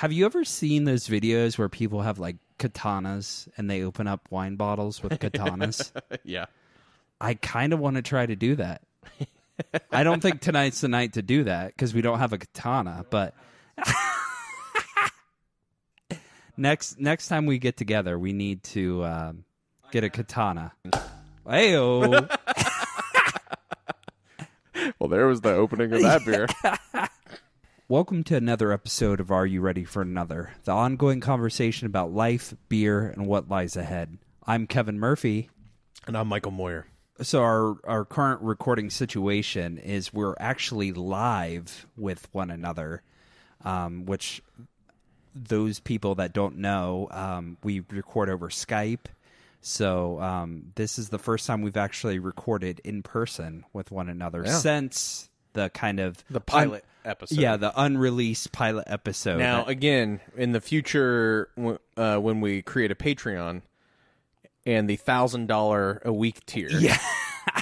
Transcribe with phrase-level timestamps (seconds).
[0.00, 4.26] have you ever seen those videos where people have like katanas and they open up
[4.30, 5.92] wine bottles with katanas?
[6.24, 6.46] yeah.
[7.20, 8.80] I kind of want to try to do that.
[9.92, 13.04] I don't think tonight's the night to do that because we don't have a katana.
[13.10, 13.34] But
[16.56, 19.44] next next time we get together, we need to um,
[19.92, 20.72] get a katana.
[21.46, 22.38] Heyo.
[24.98, 26.46] Well, there was the opening of that beer.
[27.90, 30.52] Welcome to another episode of Are You Ready for Another?
[30.62, 34.16] The ongoing conversation about life, beer, and what lies ahead.
[34.46, 35.50] I'm Kevin Murphy.
[36.06, 36.86] and I'm Michael Moyer.
[37.20, 43.02] So our our current recording situation is we're actually live with one another,
[43.64, 44.40] um, which
[45.34, 49.06] those people that don't know, um, we record over Skype.
[49.62, 54.44] So um, this is the first time we've actually recorded in person with one another
[54.46, 54.58] Yeah.
[54.58, 57.38] since the kind of The pilot episode.
[57.38, 59.38] yeah, the unreleased pilot episode.
[59.38, 61.48] Now, again, in the future,
[61.96, 63.62] uh, when we create a Patreon
[64.66, 66.98] and the thousand dollar a week tier, yeah,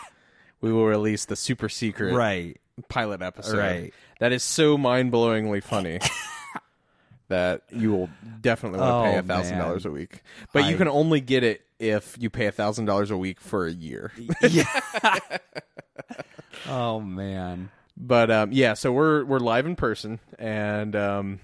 [0.60, 2.60] we will release the super secret right.
[2.88, 3.58] pilot episode.
[3.58, 3.94] Right.
[4.20, 6.00] That is so mind blowingly funny.
[7.28, 8.08] That you will
[8.40, 10.22] definitely want to pay Oh, a thousand dollars a week,
[10.54, 13.66] but you can only get it if you pay a thousand dollars a week for
[13.66, 14.12] a year.
[14.48, 14.80] yeah.
[16.66, 17.68] Oh man.
[18.00, 21.40] But um, yeah, so we're we're live in person, and um,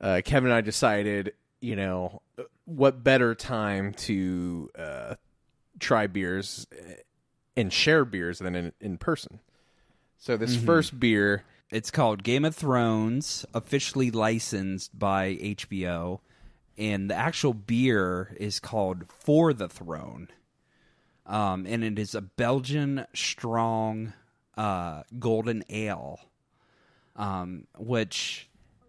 [0.00, 2.22] uh, Kevin and I decided, you know,
[2.64, 5.14] what better time to uh,
[5.78, 6.92] try beers uh,
[7.54, 9.40] and share beers than in, in person.
[10.18, 16.20] So this first beer, It's called Game of Thrones, officially licensed by HBO,
[16.78, 20.28] and the actual beer is called For the Throne.
[21.26, 24.14] Um, and it is a Belgian strong
[24.56, 26.18] uh, golden ale,
[27.16, 28.48] um, which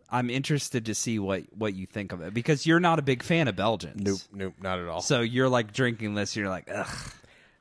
[0.10, 3.24] I'm interested to see what, what you think of it because you're not a big
[3.24, 4.02] fan of Belgians.
[4.02, 5.02] nope, nope, not at all.
[5.02, 6.88] So you're like drinking this, you're like, ugh.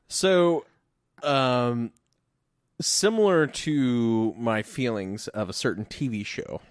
[0.07, 0.65] So,
[1.23, 1.91] um,
[2.79, 6.61] similar to my feelings of a certain TV show,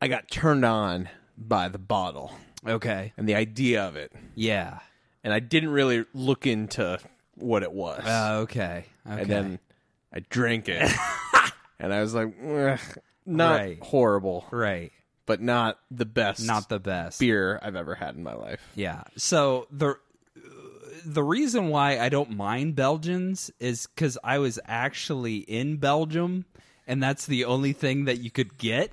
[0.00, 2.32] I got turned on by the bottle
[2.66, 3.12] Okay.
[3.16, 4.12] and the idea of it.
[4.34, 4.78] Yeah.
[5.24, 6.98] and I didn't really look into
[7.34, 8.04] what it was.
[8.04, 8.84] Uh, okay.
[9.06, 9.22] Okay.
[9.22, 9.58] And then
[10.12, 10.90] I drank it,
[11.78, 12.78] and I was like, "Ugh,
[13.26, 13.78] not Right.
[13.82, 14.90] horrible, right.
[15.26, 17.20] but not the best, Not the best.
[17.20, 18.60] beer I've ever had in my life.
[18.74, 19.02] Yeah.
[19.16, 19.96] So the uh,
[21.04, 26.46] the reason why I don't mind Belgians is because I was actually in Belgium,
[26.86, 28.90] and that's the only thing that you could get.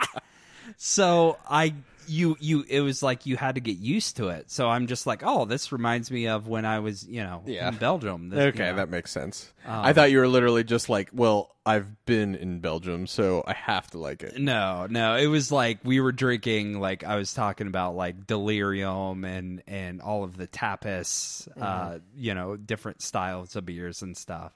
[0.76, 1.74] so I
[2.08, 4.50] you you it was like you had to get used to it.
[4.50, 7.68] So I'm just like, oh, this reminds me of when I was you know Yeah.
[7.68, 8.28] in Belgium.
[8.30, 8.76] This, Okay, you know.
[8.76, 9.52] that makes sense.
[9.66, 13.54] Um, I thought you were literally just like, well, I've been in Belgium, so I
[13.54, 14.38] have to like it.
[14.38, 19.24] No, no, it was like we were drinking like I was talking about like delirium
[19.24, 24.52] and and all of the tapas, uh, you know, different styles of beers and stuff.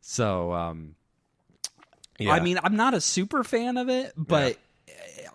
[0.00, 0.94] So, um,
[2.18, 2.32] Yeah.
[2.32, 4.56] I mean, I'm not a super fan of it, but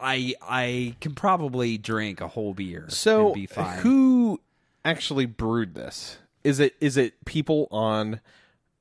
[0.01, 3.79] I I can probably drink a whole beer so be fine.
[3.79, 4.41] who
[4.83, 6.17] actually brewed this?
[6.43, 8.21] Is it is it people on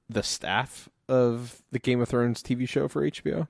[0.09, 3.49] the staff of the Game of Thrones TV show for HBO?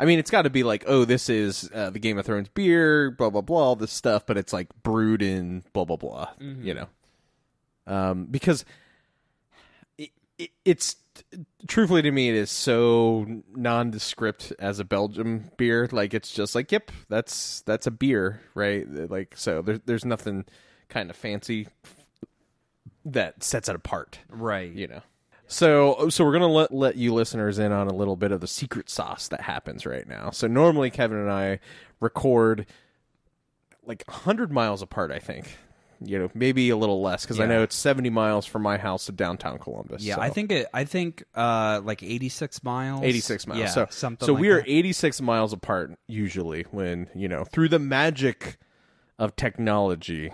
[0.00, 2.48] I mean, it's got to be like, oh, this is uh, the Game of Thrones
[2.48, 6.28] beer, blah blah blah, all this stuff, but it's like brewed in blah blah blah,
[6.38, 6.86] you know,
[7.86, 8.64] um, because
[9.96, 10.96] it, it, it's
[11.66, 15.88] truthfully to me, it is so nondescript as a Belgium beer.
[15.90, 18.86] Like it's just like, yep, that's that's a beer, right?
[18.88, 20.44] Like so, there's there's nothing
[20.88, 21.68] kind of fancy
[23.04, 24.70] that sets it apart right?
[24.72, 25.02] you know.
[25.46, 28.46] So so we're gonna let let you listeners in on a little bit of the
[28.46, 30.30] secret sauce that happens right now.
[30.30, 31.60] So normally Kevin and I
[32.00, 32.66] record
[33.84, 35.56] like hundred miles apart, I think.
[36.00, 39.06] You know, maybe a little less because I know it's seventy miles from my house
[39.06, 40.02] to downtown Columbus.
[40.04, 40.20] Yeah, so.
[40.22, 40.66] I think it.
[40.72, 43.02] I think uh, like 86 miles.
[43.02, 43.58] 86 miles.
[43.60, 44.24] Yeah, so something.
[44.26, 44.70] so like we are that.
[44.70, 48.58] 86 miles apart usually when, you know, through the magic
[49.18, 50.30] of technology,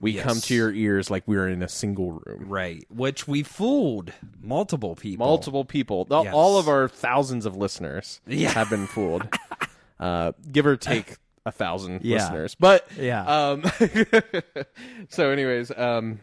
[0.00, 0.24] we Yes.
[0.24, 2.44] come to your ears like we're in a single room.
[2.48, 5.26] right, which we fooled multiple people.
[5.26, 6.34] Multiple people, all- Yes.
[6.34, 8.50] all of our thousands of listeners Yeah.
[8.52, 9.28] have been fooled.
[10.00, 11.16] uh, give or take
[11.46, 12.16] a thousand Yeah.
[12.16, 12.54] listeners.
[12.56, 13.24] But Yeah.
[13.24, 13.64] um
[15.08, 16.20] so anyways, um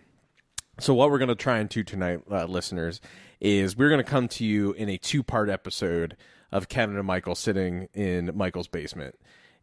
[0.80, 3.00] so what we're going to try and do tonight uh, listeners
[3.40, 6.18] is we're going to come to you in a two-part episode
[6.52, 9.16] of Kevin and Michael sitting in Michael's basement.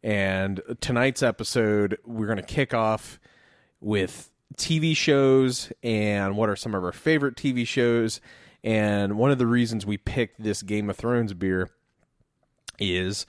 [0.04, 3.18] And tonight's episode we're going to kick off
[3.80, 8.20] with TV shows and what are some of our favorite TV shows.
[8.62, 11.70] And one of the reasons we picked this Game of Thrones beer
[12.78, 13.26] is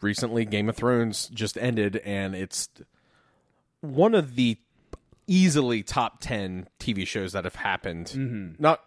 [0.00, 2.68] recently Game of Thrones just ended, and it's
[3.80, 4.58] one of the
[5.26, 8.06] easily top 10 TV shows that have happened.
[8.06, 8.62] Mm-hmm.
[8.62, 8.80] Not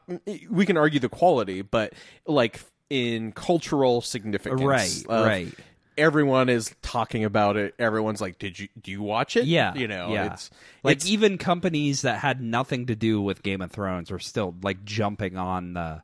[0.49, 1.93] we can argue the quality, but
[2.25, 2.59] like
[2.89, 4.61] in cultural significance.
[4.61, 5.53] Right, of right.
[5.97, 7.75] Everyone is talking about it.
[7.77, 10.33] Everyone's like, "Did you do you watch it?" Yeah, you know, yeah.
[10.33, 10.49] it's
[10.83, 14.55] like it's- even companies that had nothing to do with Game of Thrones are still
[14.63, 16.01] like jumping on the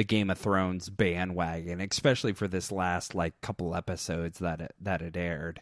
[0.00, 5.02] the Game of Thrones bandwagon, especially for this last like couple episodes that it that
[5.02, 5.60] it aired.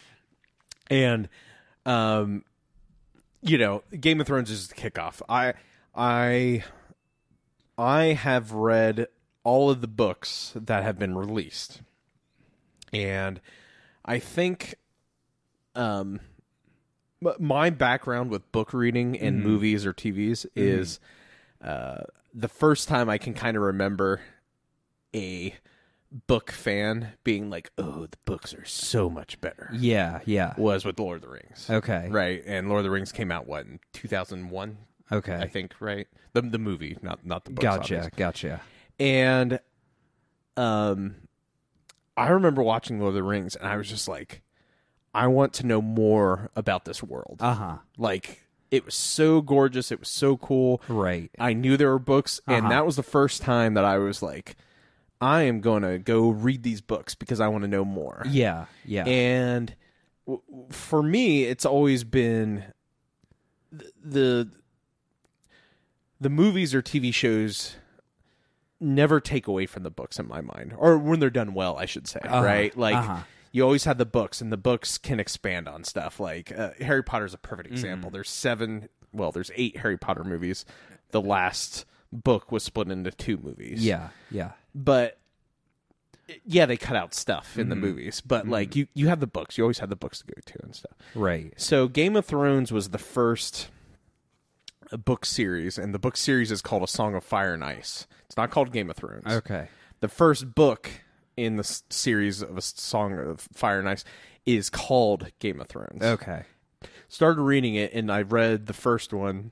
[0.90, 1.28] and
[1.84, 2.42] um
[3.42, 5.20] you know game of thrones is the kickoff.
[5.28, 5.52] I
[5.94, 6.64] i
[7.76, 9.08] i have read
[9.42, 11.82] all of the books that have been released.
[12.94, 13.42] And
[14.06, 14.76] i think
[15.74, 16.18] um
[17.38, 20.98] my background with book reading and movies or tvs is
[21.62, 24.20] uh the first time i can kind of remember
[25.14, 25.54] a
[26.26, 30.54] book fan being like oh the books are so much better Yeah, yeah.
[30.58, 31.66] was with Lord of the Rings.
[31.68, 32.06] Okay.
[32.08, 32.40] Right.
[32.46, 34.76] And Lord of the Rings came out what in 2001,
[35.10, 35.34] Okay.
[35.36, 36.06] I think, right?
[36.32, 37.64] The the movie, not not the books.
[37.64, 38.10] gotcha, obviously.
[38.16, 38.60] gotcha.
[39.00, 39.58] And
[40.56, 41.16] um
[42.16, 44.42] I remember watching Lord of the Rings and I was just like
[45.12, 47.38] I want to know more about this world.
[47.40, 47.78] Uh-huh.
[47.98, 48.43] like
[48.74, 50.82] it was so gorgeous, it was so cool.
[50.88, 51.30] Right.
[51.38, 52.68] I knew there were books and Uh-huh.
[52.70, 54.56] that was the first time that I was like
[55.20, 58.24] I am going to go read these books because I want to know more.
[58.28, 59.04] Yeah, yeah.
[59.06, 59.74] And
[60.26, 62.64] w- for me, it's always been
[63.78, 64.48] th- the
[66.20, 67.76] the movies or TV shows
[68.80, 71.86] never take away from the books in my mind, or when they're done well, I
[71.86, 72.20] should say.
[72.24, 72.76] Right?
[72.76, 73.22] Like uh-huh.
[73.54, 76.18] You always have the books, and the books can expand on stuff.
[76.18, 77.74] Like uh, Harry Potter is a perfect Mm-hmm.
[77.76, 78.10] example.
[78.10, 80.64] There's seven, well, there's eight Harry Potter movies.
[81.12, 84.52] The last book was split into two movies yeah, yeah.
[84.74, 85.18] but
[86.44, 87.70] yeah, they cut out stuff in Mm-hmm.
[87.70, 89.56] the movies, but like you, you have the books.
[89.56, 90.92] You always have the books to go to and stuff.
[91.14, 91.52] Right.
[91.56, 93.68] So Game of Thrones was the first
[94.90, 98.06] uh, book series, and the book series is called A Song of Fire and Ice.
[98.26, 99.26] It's not called Game of Thrones.
[99.26, 99.68] Okay.
[100.00, 100.90] The first book
[101.36, 104.04] in the series of A Song of Fire and Ice
[104.46, 106.02] is called Game of Thrones.
[106.02, 106.42] Okay.
[107.08, 109.50] Started reading it, and I read the first one,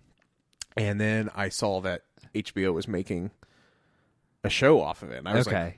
[0.76, 2.02] and then I saw that
[2.34, 3.31] HBO was making
[4.44, 5.19] a show off of it.
[5.19, 5.76] And I was like, Okay.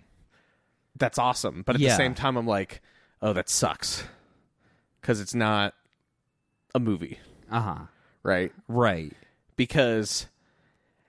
[0.97, 1.63] that's awesome.
[1.63, 1.91] But at Yeah.
[1.91, 2.81] the same time, I'm like,
[3.21, 4.05] oh, that sucks
[5.01, 5.75] because it's not
[6.75, 7.19] a movie,
[7.51, 7.87] uh-huh.
[8.23, 8.53] right?
[8.69, 9.13] Right.
[9.57, 10.27] Because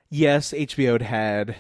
[0.10, 1.56] yes, HBO had had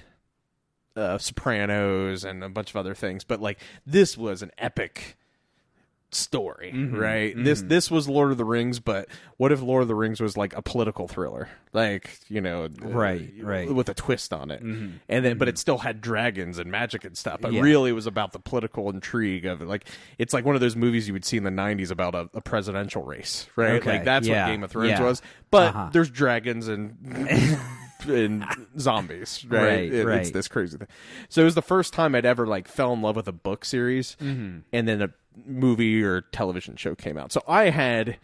[0.96, 5.18] uh, Sopranos and a bunch of other things, but like this was an epic
[6.12, 6.96] story, Mm-hmm.
[6.96, 7.34] right?
[7.36, 10.38] This this was Lord of the Rings, but what if Lord of the Rings was
[10.38, 13.70] like a political thriller, like you know, uh, Right, right.
[13.74, 17.18] with a twist on it, and then but it still had dragons and magic and
[17.18, 17.42] stuff.
[17.42, 17.62] But Yeah.
[17.62, 19.68] really, it was about the political intrigue of it.
[19.68, 22.30] Like it's like one of those movies you would see in the '90s about a,
[22.34, 23.74] a presidential race, right?
[23.82, 25.04] Okay, Like that's yeah, what Game of Thrones yeah.
[25.04, 25.22] was.
[25.52, 25.90] But Uh-huh.
[25.92, 26.96] there's dragons and
[28.08, 28.46] and
[28.80, 29.62] zombies, right?
[29.62, 30.88] Right, It- It's this crazy thing.
[31.30, 33.66] So it was the first time I'd ever like fell in love with a book
[33.66, 34.60] series, Mm-hmm.
[34.74, 35.10] and then a
[35.46, 37.32] movie or television show came out.
[37.32, 38.18] So I had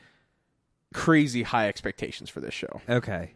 [0.93, 2.81] crazy high expectations for this show.
[2.89, 3.33] Okay.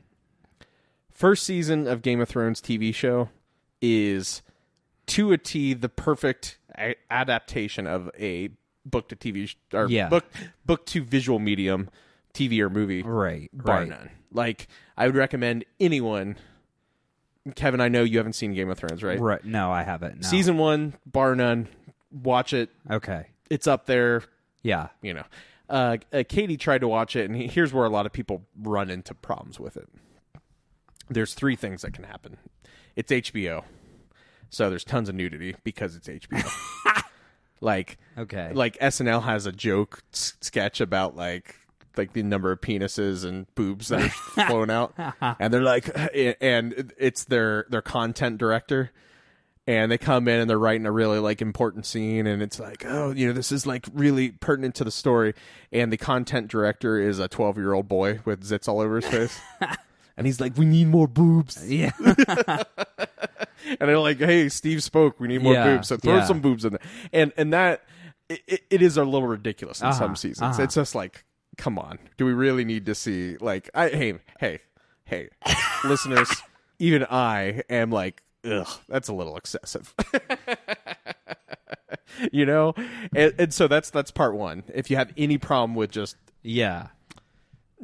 [1.11, 3.29] First season of Game of Thrones TV show
[3.81, 4.41] is
[5.07, 8.49] to a T the perfect a- adaptation of a
[8.85, 10.09] book to TV sh- or Yeah.
[10.09, 10.25] book
[10.65, 11.89] book to visual medium,
[12.33, 13.49] TV or movie Right.
[13.53, 13.87] bar right.
[13.89, 14.09] none.
[14.35, 16.35] Like I would recommend anyone.
[17.55, 19.19] Kevin, I know you haven't seen Game of Thrones, right?
[19.19, 19.43] Right.
[19.45, 20.21] No, I haven't.
[20.23, 20.27] No.
[20.27, 21.67] Season one, bar none.
[22.11, 22.69] Watch it.
[22.89, 23.27] Okay.
[23.49, 24.23] It's up there.
[24.63, 24.87] Yeah.
[25.03, 25.23] You know,
[25.69, 28.45] uh, uh, Katie tried to watch it, and he- here's where a lot of people
[28.59, 29.87] run into problems with it.
[31.07, 32.37] There's three things that can happen.
[32.95, 33.63] It's HBO,
[34.49, 37.03] so there's tons of nudity because it's HBO.
[37.61, 38.51] like, Okay.
[38.53, 41.55] like SNL has a joke s- sketch about like
[41.97, 44.09] like the number of penises and boobs that are
[44.47, 44.93] flown out,
[45.39, 45.89] and they're like,
[46.41, 48.91] and it's their their content director,
[49.67, 52.83] and they come in and they're writing a really like important scene, and it's like,
[52.85, 55.33] oh, you know, this is like really pertinent to the story,
[55.71, 59.07] and the content director is a twelve year old boy with zits all over his
[59.07, 59.39] face.
[60.17, 61.91] And he's like, "We need more boobs." yeah.
[61.99, 62.65] and
[63.79, 65.19] they're like, "Hey, Steve spoke.
[65.19, 65.89] We need more Yeah, boobs.
[65.89, 66.23] So throw yeah.
[66.25, 66.79] some boobs in there."
[67.11, 67.83] And and that
[68.29, 70.53] it, it is a little ridiculous in Uh-huh, some seasons.
[70.53, 70.63] uh-huh.
[70.63, 71.24] It's just like,
[71.57, 73.69] come on, do we really need to see like?
[73.73, 74.59] I hey hey
[75.05, 75.29] hey,
[75.85, 76.29] listeners,
[76.79, 79.93] even I am like, ugh, that's a little excessive.
[82.31, 82.73] you know,
[83.15, 84.63] and, and so that's that's part one.
[84.73, 86.87] If you have any problem with just Yeah.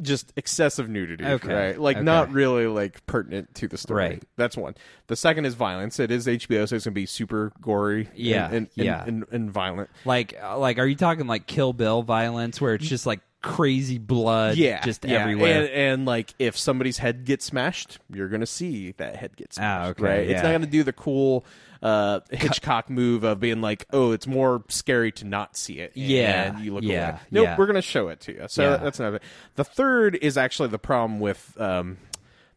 [0.01, 1.53] just excessive nudity, Okay.
[1.53, 1.79] right?
[1.79, 2.03] Like Okay.
[2.03, 4.03] not really like pertinent to the story.
[4.03, 4.23] Right.
[4.37, 4.75] That's one.
[5.07, 5.99] The second is violence.
[5.99, 9.03] It is HBO, so it's gonna be super gory, Yeah, and, and, yeah.
[9.05, 9.89] and, and violent.
[10.05, 13.97] Like, uh, like, are you talking like Kill Bill violence, where it's just like crazy
[13.97, 15.19] blood, Yeah, just yeah.
[15.19, 15.61] everywhere?
[15.61, 19.85] And, and like if somebody's head gets smashed, you're gonna see that head gets smashed.
[19.85, 20.29] Ah, okay, right?
[20.29, 21.45] It's not gonna do the cool
[21.81, 25.91] uh, Hitchcock move of being like, oh, it's more scary to not see it.
[25.95, 27.19] Yeah, and you look yeah, away.
[27.31, 27.55] Nope, yeah.
[27.57, 28.45] we're gonna show it to you.
[28.47, 28.77] So Yeah.
[28.77, 29.19] that's another.
[29.55, 31.97] The third is actually the problem with um,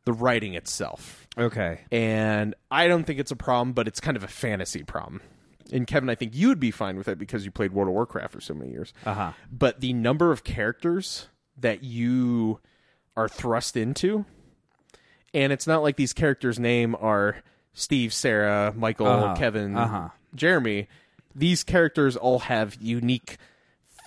[0.05, 1.27] the writing itself.
[1.39, 5.23] okay, and I don't think it's a problem, but it's kind of a fantasy problem.
[5.73, 7.95] And Kevin, I think you would be fine with it because you played World of
[7.95, 8.93] Warcraft for so many years.
[9.07, 11.29] uh huh, But the number of characters
[11.59, 12.61] that you
[13.17, 14.25] are thrust into,
[15.33, 17.37] and it's not like these characters' name are
[17.73, 20.09] Steve, Sarah, Michael, Uh-huh, Kevin, uh-huh.
[20.35, 20.89] Jeremy.
[21.35, 23.39] These characters all have unique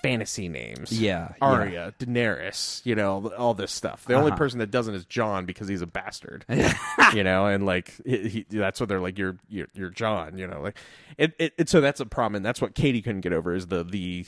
[0.04, 0.92] fantasy names.
[0.92, 4.06] Yeah, Arya, Daenerys, you know, all this stuff.
[4.06, 4.38] The only Uh-huh.
[4.38, 6.46] person that doesn't is Jon because he's a bastard.
[7.14, 9.18] you know, and like he, he, that's what they're like.
[9.18, 10.38] You're you're, you're Jon.
[10.38, 10.78] You know, like
[11.18, 11.70] it, it, it.
[11.70, 14.26] So that's a problem, and that's what Katie couldn't get over is the the.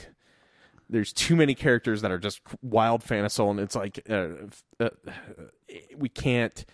[0.91, 4.29] There's too many characters that are just wild fantasy and it's like uh,
[4.79, 4.89] uh,
[5.95, 6.65] we can't.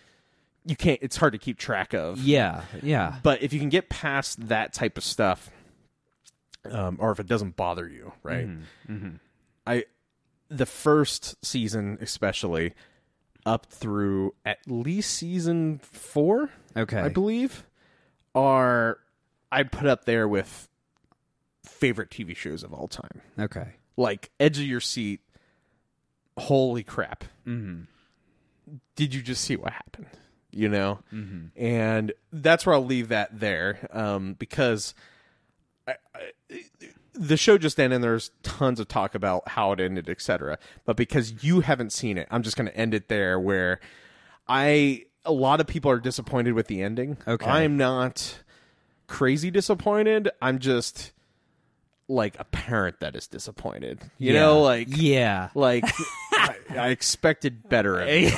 [0.64, 0.98] You can't.
[1.02, 2.18] It's hard to keep track of.
[2.20, 5.50] yeah, yeah, But if you can get past that type of stuff,
[6.74, 8.48] um, or if it doesn't bother you, right?
[8.88, 9.16] Mm-hmm.
[9.66, 9.84] I
[10.48, 12.72] the first season especially
[13.44, 17.64] up through at least season four, okay, I believe,
[18.34, 18.98] are
[19.52, 20.68] I'd put up there with
[21.64, 23.22] favorite TV shows of all time.
[23.38, 25.20] okay, Like edge of your seat.
[26.38, 27.24] Holy crap!
[27.46, 27.82] mm-hmm.
[28.94, 30.08] Did you just see what happened?
[30.50, 31.60] You know, Mm-hmm.
[31.62, 34.94] and that's where I'll leave that there um, because
[35.86, 36.58] I, I,
[37.14, 37.96] the show just ended.
[37.96, 40.58] and There's tons of talk about how it ended, etc.
[40.84, 43.38] But because you haven't seen it, I'm just going to end it there.
[43.40, 43.80] Where
[44.48, 47.16] I a lot of people are disappointed with the ending.
[47.26, 47.46] Okay.
[47.50, 48.38] I'm not
[49.06, 50.30] crazy disappointed.
[50.42, 51.12] I'm just
[52.08, 54.00] like a parent that is disappointed.
[54.18, 54.40] You Yeah.
[54.40, 55.84] know, like yeah, like
[56.32, 58.00] I, I expected better.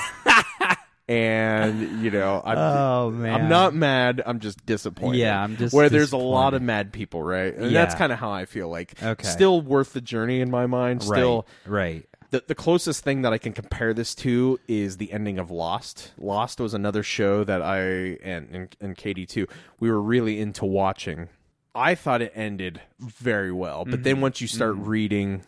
[1.08, 3.34] And you know, I'm, Oh, man.
[3.34, 4.22] I'm not mad.
[4.26, 5.18] I'm just disappointed.
[5.18, 7.54] Yeah, I'm just where there's a lot of mad people, right?
[7.54, 8.68] And that's kind of how I feel.
[8.68, 9.26] Like, Okay.
[9.26, 11.02] still worth the journey in my mind.
[11.02, 15.10] Still, right, right, the the closest thing that I can compare this to is the
[15.12, 16.12] ending of Lost.
[16.18, 17.78] Lost was another show that I
[18.22, 19.46] and and, and Katie too.
[19.80, 21.28] We were really into watching.
[21.74, 24.02] I thought it ended very well, but Mm-hmm.
[24.02, 25.42] then once you start reading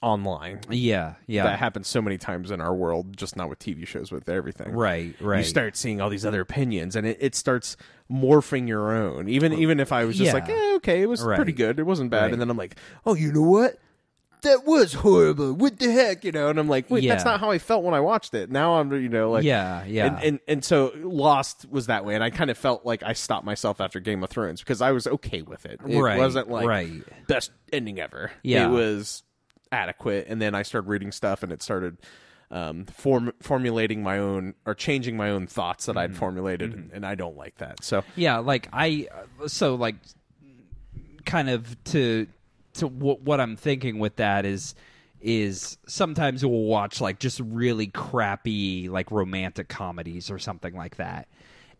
[0.00, 3.86] online, yeah, yeah, that happens so many times in our world, just not with TV
[3.86, 4.72] shows, with everything.
[4.72, 5.38] right, right.
[5.38, 7.76] You start seeing all these other opinions, and it, it starts
[8.10, 9.28] morphing your own.
[9.28, 10.34] Even even if I was just Yeah.
[10.34, 11.36] like, eh, okay, it was Right.
[11.36, 12.32] pretty good, it wasn't bad, Right.
[12.32, 12.76] and then I'm like,
[13.06, 13.78] oh, you know what?
[14.42, 15.52] That was horrible.
[15.52, 16.48] What the heck, you know?
[16.48, 18.52] And I'm like, wait, that's not how I felt when I watched it.
[18.52, 22.14] Now I'm, you know, like, yeah, yeah, and, and and so Lost was that way,
[22.14, 24.92] and I kind of felt like I stopped myself after Game of Thrones because I
[24.92, 25.80] was okay with it.
[25.84, 27.02] It Right, wasn't like right.
[27.26, 28.30] best ending ever.
[28.44, 28.68] Yeah.
[28.68, 29.24] it was
[29.72, 31.96] adequate, and then I started reading stuff, and it started
[32.50, 35.98] um, form formulating my own or changing my own thoughts that Mm-hmm.
[35.98, 37.84] I'd formulated, and, and I don't like that.
[37.84, 39.06] So yeah like i
[39.46, 39.96] so like
[41.24, 42.26] kind of to
[42.74, 44.74] to what what i'm thinking with that is
[45.20, 51.28] is sometimes we'll watch like just really crappy like romantic comedies or something like that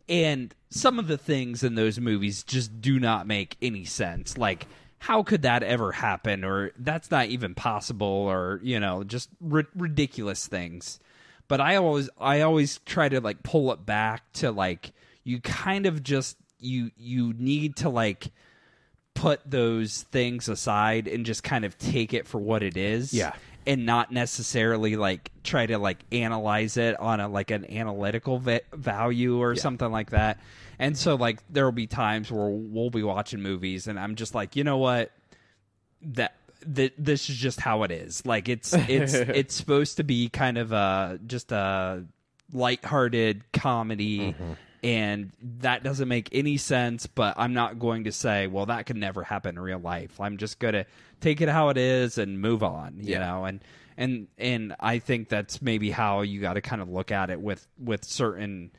[0.08, 4.66] and some of the things in those movies just do not make any sense like
[4.98, 6.44] how could that ever happen?
[6.44, 10.98] Or that's not even possible or you know just ri- ridiculous things.
[11.46, 14.92] But i always i always try to like pull it back to like
[15.24, 18.32] you kind of just you you need to like
[19.14, 23.12] put those things aside and just kind of take it for what it is.
[23.14, 23.32] Yeah.
[23.66, 28.60] and not necessarily like try to like analyze it on a like an analytical va-
[28.72, 30.38] value or something like that
[30.78, 34.34] and so like there will be times where we'll be watching movies and i'm just
[34.34, 35.10] like you know what?
[36.02, 36.34] That
[36.74, 38.24] th- this is just how it is.
[38.24, 42.04] Like it's it's it's supposed to be kind of a just a
[42.52, 44.52] lighthearted comedy mm-hmm.
[44.82, 48.96] and that doesn't make any sense but i'm not going to say well that could
[48.96, 50.18] never happen in real life.
[50.20, 50.86] I'm just going to
[51.20, 53.18] take it how it is and move on you Yeah.
[53.18, 53.44] know?
[53.44, 53.60] And
[53.98, 57.40] and and i think that's maybe how you got to kind of look at it
[57.40, 58.70] with with certain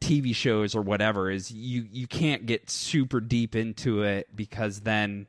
[0.00, 5.26] TV shows or whatever is you you can't get super deep into it because then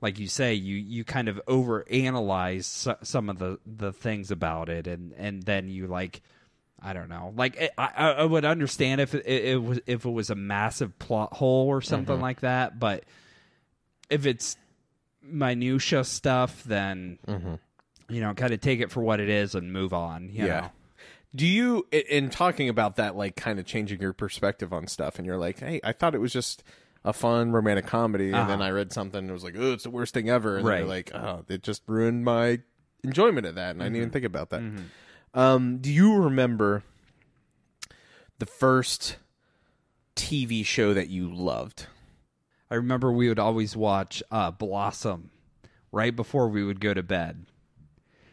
[0.00, 4.68] like you say you you kind of overanalyze so, some of the the things about
[4.68, 6.20] it and and then you like
[6.82, 10.04] I don't know like eh, it, I I would understand if it, it was if
[10.04, 12.22] it was a massive plot hole or something mm-hmm.
[12.22, 13.04] like that but
[14.08, 14.56] if it's
[15.22, 17.54] minutia stuff then mm-hmm.
[18.08, 20.28] you know, kind of take it for what it is and move on.
[20.28, 20.60] You Yeah.
[20.60, 20.70] know?
[21.34, 25.26] Do you in talking about that like kind of changing your perspective on stuff and
[25.26, 26.64] you're like, "Hey, I thought it was just
[27.04, 29.84] a fun romantic comedy and then I read something and it was like, "Oh, it's
[29.84, 30.90] the worst thing ever." And then you're Uh-huh.
[30.92, 31.12] Right.
[31.12, 32.60] like, "Oh, it just ruined my
[33.04, 34.00] enjoyment of that." And I didn't Mm-hmm.
[34.02, 34.62] even think about that.
[35.32, 36.82] Um, do you remember
[38.40, 39.16] the first
[40.16, 41.86] TV show that you loved?
[42.70, 45.30] I remember we would always watch uh, Blossom
[45.92, 47.46] right before we would go to bed.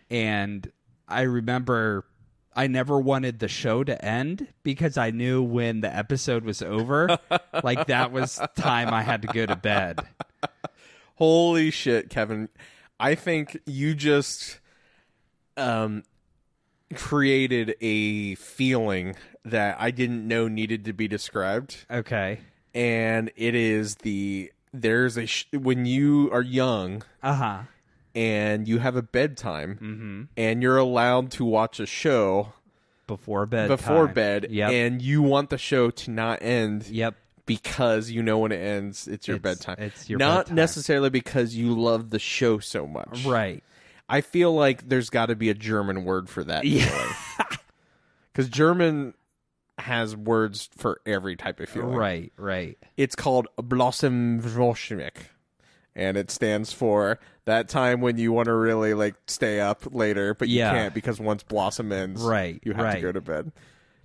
[0.09, 0.71] And
[1.07, 2.05] I remember
[2.57, 7.17] I never wanted the show to end because I knew when the episode was over,
[7.63, 10.01] like that was time I had to go to bed.
[11.15, 12.49] Holy shit, Kevin.
[12.99, 14.59] I think you just
[15.55, 16.03] um
[16.95, 22.39] created a feeling that I didn't know needed to be described Okay.
[22.73, 27.59] and it is the there's a sh- when you are young Uh huh.
[28.17, 30.21] And you have a bedtime Mm-hmm.
[30.35, 32.51] and you're allowed to watch a show
[33.05, 33.67] Before bed.
[33.69, 34.71] before bed Yep.
[34.71, 37.13] and you want the show to not end yep.
[37.45, 40.55] because you know when it ends it's your It's- bedtime it's your not bedtime.
[40.55, 43.63] necessarily because you love the show so much Right.
[44.09, 47.13] I feel like there's got to be a German word for that Yeah.
[48.33, 49.13] because German
[49.77, 51.93] has words for every type of feeling.
[51.95, 52.33] Right.
[52.35, 52.77] Right.
[52.97, 55.11] It's called Blossenvorschmick,
[55.95, 60.33] and it stands for that time when you want to really like stay up later,
[60.33, 60.71] but you Yeah.
[60.71, 63.01] can't because once Blossom ends, Right, you have to right.
[63.01, 63.51] go to bed.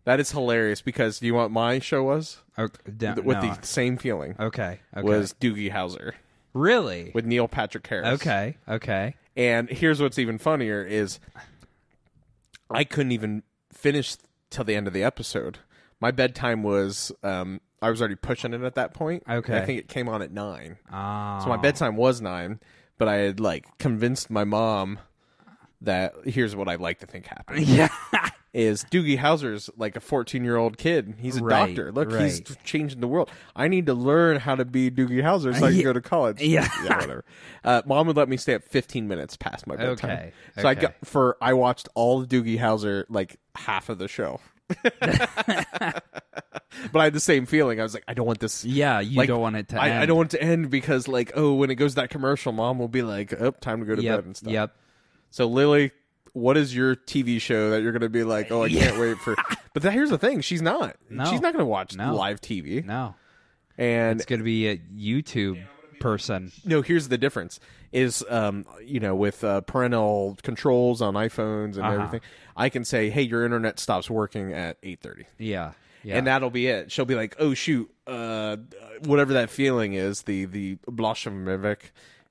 [0.04, 2.90] That is hilarious because do you know what my show was Okay.
[2.96, 3.54] down- with no.
[3.54, 4.80] the same feeling Okay.
[4.96, 5.02] Okay.
[5.02, 6.12] was Doogie Howser
[6.54, 8.08] really with Neil Patrick Harris.
[8.20, 8.56] okay.
[8.68, 9.14] Okay.
[9.37, 11.18] And here's what's even funnier is
[12.70, 14.16] I couldn't even finish
[14.50, 15.58] till the end of the episode.
[16.00, 19.25] My bedtime was um I was already pushing it at that point.
[19.28, 19.56] Okay.
[19.58, 20.76] I think it came on at nine.
[20.90, 21.40] Ah.
[21.42, 22.61] So my bedtime was nine,
[23.02, 25.00] but I had like convinced my mom
[25.80, 27.88] that here's what I'd like to think happened yeah.
[28.54, 31.16] is Doogie Howser's like a 14 year old kid.
[31.18, 31.90] He's a Right, doctor.
[31.90, 32.56] Look, he's right.
[32.62, 33.28] changing the world.
[33.56, 35.82] I need to learn how to be Doogie Howser so I can Yeah.
[35.82, 36.40] go to college.
[36.40, 36.68] Yeah.
[36.85, 37.25] whatever.
[37.64, 40.11] Uh, Mom would let me stay up 15 minutes past my bedtime.
[40.12, 40.80] Okay, So I okay.
[40.82, 44.38] got for I watched all of Doogie Howser like half of the show.
[44.68, 46.03] But
[46.94, 47.81] I had the same feeling.
[47.81, 48.64] I was like, I don't want this.
[48.64, 49.98] Yeah, you like, don't want it to I, end.
[50.01, 52.53] I don't want it to end because like oh when it goes to that commercial,
[52.53, 54.18] mom will be like, oh time to go to Yep.
[54.18, 54.53] bed and stuff.
[54.53, 54.77] Yep.
[55.31, 55.92] So Lily,
[56.33, 58.51] what is your TV show that you're going to be like?
[58.51, 59.37] Oh, I can't wait for.
[59.75, 60.96] But that, here's the thing: she's not.
[61.09, 61.25] No.
[61.25, 62.14] She's not going to watch No.
[62.14, 62.85] live TV.
[62.85, 63.14] No.
[63.79, 65.64] And It's going to be a YouTube
[66.02, 66.52] person.
[66.64, 67.60] no, here's the difference:
[67.92, 71.92] is um, you know, with uh, parental controls on iPhones and Uh-huh.
[71.94, 72.20] everything,
[72.56, 75.24] I can say, hey, your internet stops working at eight thirty.
[75.38, 75.72] Yeah.
[76.04, 76.18] Yeah.
[76.18, 76.90] And that'll be it.
[76.90, 78.56] She'll be like, "Oh shoot, uh,
[79.04, 81.78] whatever that feeling is, the the Bloschemivik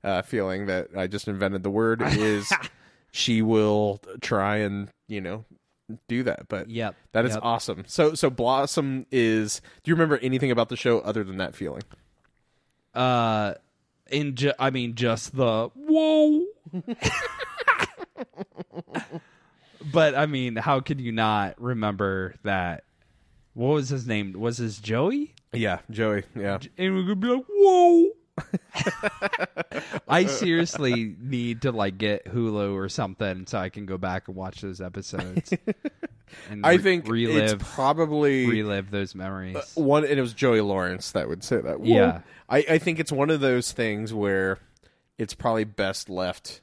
[0.04, 2.52] uh, feeling that I just invented the word is."
[3.14, 5.44] she will try and you know
[6.08, 6.48] do that.
[6.48, 7.40] But Yep, that is yep.
[7.42, 7.84] awesome.
[7.86, 9.60] So so Blossom is.
[9.84, 11.82] Do you remember anything about the show other than that feeling?
[12.94, 13.54] Uh
[14.10, 16.44] in ju- I mean just the whoa.
[19.92, 22.84] but I mean, how could you not remember that
[23.54, 24.32] what was his name?
[24.32, 25.34] Was his Joey?
[25.52, 26.24] Yeah, Joey.
[26.34, 28.10] Yeah, and we could be like, "Whoa!"
[30.08, 34.36] I seriously need to like get Hulu or something so I can go back and
[34.36, 35.52] watch those episodes.
[36.50, 39.56] And I re- think relive it's probably relive those memories.
[39.74, 40.04] one.
[40.04, 41.80] And it was Joey Lawrence that would say that.
[41.80, 41.86] Whoa.
[41.86, 42.20] Yeah.
[42.48, 44.58] I I think it's one of those things where
[45.18, 46.60] it's probably best left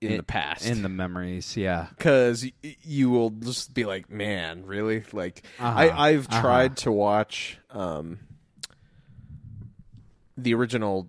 [0.00, 0.66] in, the past.
[0.66, 1.86] in the memories, yeah.
[1.96, 5.02] because y- you will just be like, man, really?
[5.12, 6.40] Like, Uh-huh, I I've uh-huh.
[6.42, 8.18] tried to watch um
[10.36, 11.08] the original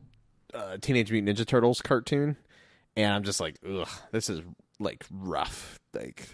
[0.53, 2.37] uh, Teenage Mutant Ninja Turtles cartoon,
[2.95, 4.41] and I'm just like, ugh, this is
[4.79, 6.27] like rough, like.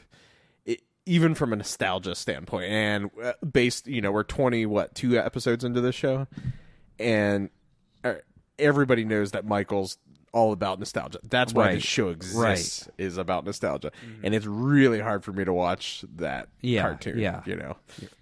[1.06, 5.64] Even from a nostalgia standpoint, and uh, based, you know, we're twenty what two episodes
[5.66, 6.28] into this show,
[6.98, 7.50] and
[8.06, 8.14] uh,
[8.58, 9.98] everybody knows that Michael's
[10.32, 11.20] all about nostalgia.
[11.24, 11.74] That's why Right.
[11.76, 13.92] this show exists is about nostalgia,
[14.24, 17.20] and it's really hard for me to watch that Yeah, cartoon.
[17.20, 17.42] yeah.
[17.46, 17.76] you know,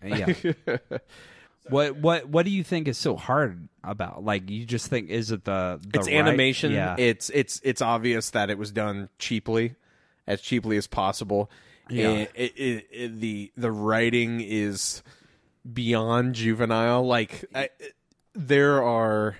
[0.03, 0.33] Yeah.
[1.69, 4.23] what what what do you think is so hard about?
[4.23, 6.71] Like you just think is it the, the it's right- animation.
[6.71, 6.95] Yeah.
[6.97, 9.75] It's it's it's obvious that it was done cheaply,
[10.25, 11.51] as cheaply as possible.
[11.91, 12.25] Yeah.
[12.35, 15.03] It, it, it, the the writing is
[15.71, 17.05] beyond juvenile.
[17.05, 17.69] Like I,
[18.33, 19.37] there are.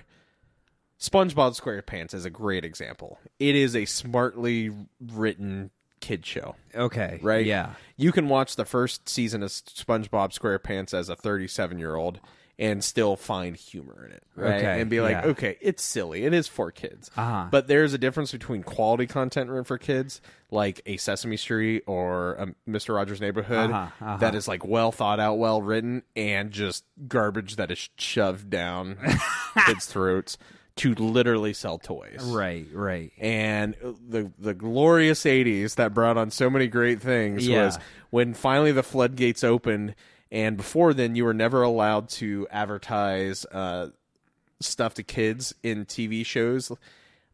[1.00, 3.18] SpongeBob SquarePants is a great example.
[3.40, 6.54] It is a smartly written kid show.
[6.74, 7.18] okay.
[7.22, 7.46] right?
[7.46, 7.70] Yeah.
[7.96, 12.20] You can watch the first season of SpongeBob SquarePants as a 37 year old,
[12.58, 14.56] and still find humor in it, right?
[14.56, 15.30] Okay, and be like, yeah.
[15.30, 17.46] okay, it's silly, it is for kids, Uh-huh.
[17.50, 22.34] but there's a difference between quality content written for kids, like a Sesame Street or
[22.34, 24.16] a Mister Rogers' Neighborhood, Uh-huh, uh-huh.
[24.18, 28.96] that is like well thought out, well written, and just garbage that is shoved down
[29.66, 30.36] kids' throats
[30.76, 33.12] to literally sell toys, Right, right.
[33.18, 33.74] and
[34.08, 37.64] the the glorious 80s that brought on so many great things Yeah.
[37.66, 37.78] was
[38.10, 39.94] when finally the floodgates opened
[40.32, 43.90] and before then you were never allowed to advertise uh,
[44.60, 46.72] stuff to kids in TV shows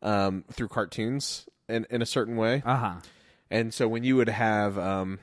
[0.03, 2.95] um, through cartoons in, in a certain way Uh huh.
[3.51, 5.19] and so when you would have um,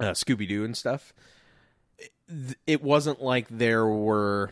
[0.00, 1.12] uh, Scooby Doo and stuff,
[1.98, 2.10] it,
[2.66, 4.50] it wasn't like there were,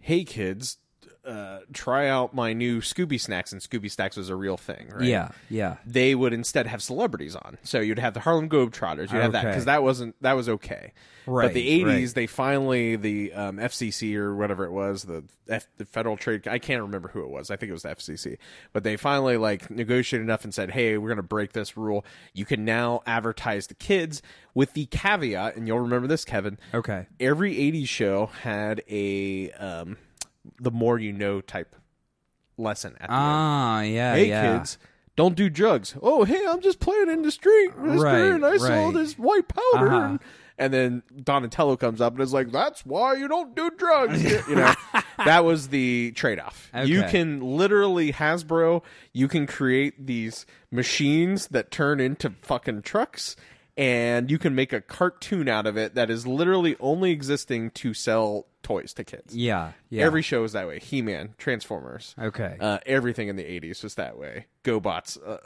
[0.00, 0.76] hey kids,
[1.24, 5.04] uh, try out my new Scooby Snacks, and Scooby Snacks was a real thing, right?
[5.04, 5.76] Yeah, yeah.
[5.86, 9.44] They would instead have celebrities on, so you'd have the Harlem Globetrotters, you'd have that
[9.44, 9.50] Okay.
[9.52, 10.92] because that wasn't that was okay.
[11.24, 12.14] Right, But the '80s, right.
[12.16, 16.48] they finally the um, FCC or whatever it was, the F, the Federal Trade.
[16.48, 17.48] I can't remember who it was.
[17.48, 18.38] I think it was the FCC.
[18.72, 22.04] But they finally like negotiated enough and said, "Hey, we're going to break this rule.
[22.34, 24.20] You can now advertise to kids
[24.52, 26.58] with the caveat." And you'll remember this, Kevin.
[26.74, 27.06] Okay.
[27.20, 29.98] Every '80s show had a um,
[30.60, 31.76] the more you know type
[32.56, 33.22] lesson at the end.
[33.22, 34.58] Ah, yeah, Hey yeah.
[34.58, 34.78] kids,
[35.16, 35.94] don't do drugs.
[36.00, 39.48] Oh, hey, I'm just playing in the street, mister, Right, and I saw this white
[39.48, 39.86] powder.
[39.88, 40.00] Uh-huh.
[40.04, 40.20] And,
[40.58, 44.54] and then Donatello comes up and is like, "That's why you don't do drugs." you
[44.54, 44.72] know,
[45.18, 46.70] that was the trade-off.
[46.84, 48.82] You can literally Hasbro.
[49.12, 53.36] You can create these machines that turn into fucking trucks.
[53.74, 57.94] And you can make a cartoon out of it that is literally only existing to
[57.94, 58.46] sell
[58.80, 59.34] toys to kids.
[59.36, 60.04] Yeah, yeah.
[60.04, 60.78] Every show is that way.
[60.80, 62.14] He Man, Transformers.
[62.18, 62.56] Okay.
[62.60, 64.46] Uh, everything in the 80s was that way.
[64.64, 65.38] GoBots, uh,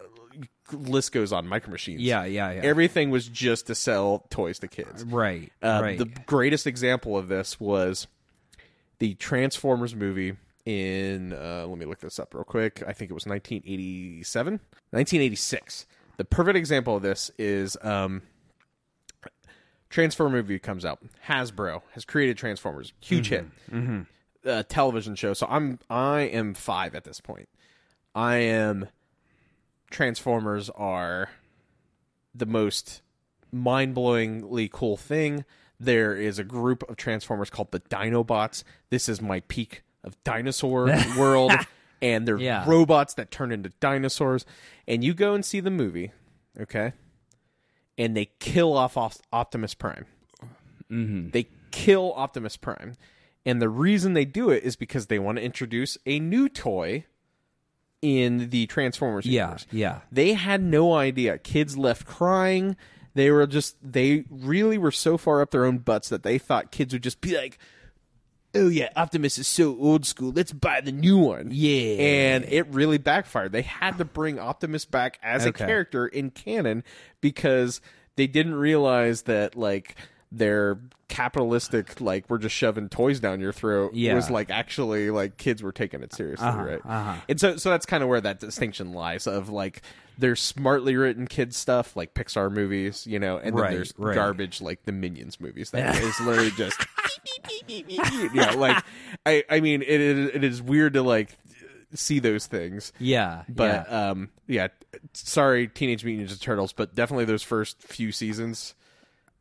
[0.72, 1.46] list goes on.
[1.46, 2.00] Micro Machines.
[2.00, 2.60] yeah, yeah, yeah.
[2.62, 5.04] Everything was just to sell toys to kids.
[5.04, 5.98] right, Uh, right.
[5.98, 8.06] The greatest example of this was
[8.98, 12.82] the Transformers movie in, uh, let me look this up real quick.
[12.86, 14.52] I think it was 1987?
[14.90, 15.86] 1986.
[16.16, 18.22] The perfect example of this is um,
[19.90, 20.98] Transformer movie comes out.
[21.28, 22.92] Hasbro has created Transformers.
[23.00, 23.46] Huge hit.
[24.44, 25.32] Uh, television show.
[25.34, 27.48] So I'm I am five at this point.
[28.14, 28.88] I am
[29.90, 31.30] Transformers are
[32.34, 33.02] the most
[33.52, 35.44] mind-blowingly cool thing.
[35.78, 38.62] There is a group of Transformers called the Dinobots.
[38.90, 40.86] This is my peak of dinosaur
[41.18, 41.52] world,
[42.02, 42.64] and they're Yeah.
[42.68, 44.44] robots that turn into dinosaurs.
[44.88, 46.12] And you go and see the movie,
[46.60, 46.92] okay?
[47.98, 48.96] And they kill off
[49.32, 50.06] Optimus Prime.
[50.90, 51.30] Mm-hmm.
[51.30, 52.94] They kill Optimus Prime.
[53.44, 57.04] And the reason they do it is because they want to introduce a new toy
[58.02, 59.66] in the Transformers yeah, universe.
[59.70, 60.00] yeah.
[60.12, 61.38] They had no idea.
[61.38, 62.76] Kids left crying.
[63.14, 66.70] They were just they really were so far up their own butts that they thought
[66.70, 67.58] kids would just be like,
[68.56, 70.32] "Oh yeah, Optimus is so old school.
[70.34, 71.96] Let's buy the new one." Yeah.
[72.02, 73.52] And it really backfired.
[73.52, 75.64] They had to bring Optimus back as Okay.
[75.64, 76.82] a character in canon
[77.20, 77.80] because
[78.16, 79.96] they didn't realize that like
[80.32, 84.14] their capitalistic like we're just shoving toys down your throat Yeah.
[84.14, 87.14] was like actually like kids were taking it seriously Uh-huh, right uh-huh.
[87.28, 89.82] and so so that's kind of where that distinction lies of like
[90.18, 94.14] there's smartly written kid stuff like Pixar movies, you know, and then Right, there's right.
[94.14, 96.78] garbage like the Minions movies that is literally just
[97.68, 98.82] yeah, like
[99.24, 101.36] I I mean it is, it is weird to like
[101.94, 102.92] see those things.
[102.98, 104.10] Yeah, But yeah.
[104.10, 104.68] um yeah,
[105.12, 108.74] sorry Teenage Mutant Ninja Turtles, but definitely those first few seasons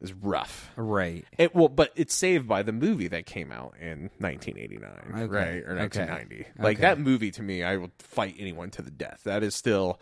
[0.02, 0.70] is rough.
[0.76, 1.26] right.
[1.38, 4.92] It well, but it's saved by the movie that came out in 1989,
[5.24, 5.26] Okay.
[5.28, 6.00] right or Okay.
[6.06, 6.46] 1990.
[6.60, 6.82] Like Okay.
[6.82, 9.22] that movie to me, I would fight anyone to the death.
[9.24, 10.00] That is still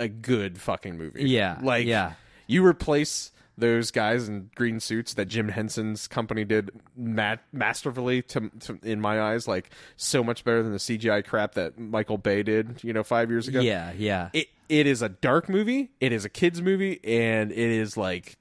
[0.00, 1.28] a good fucking movie.
[1.28, 2.12] Yeah, like yeah.
[2.46, 8.50] you replace those guys in green suits that Jim Henson's company did ma- masterfully to,
[8.60, 12.44] to in my eyes, like so much better than the CGI crap that Michael Bay
[12.44, 14.30] did, you know, five years ago Yeah, yeah.
[14.32, 15.90] it it is a dark movie.
[15.98, 18.36] It is a kids movie, and it is like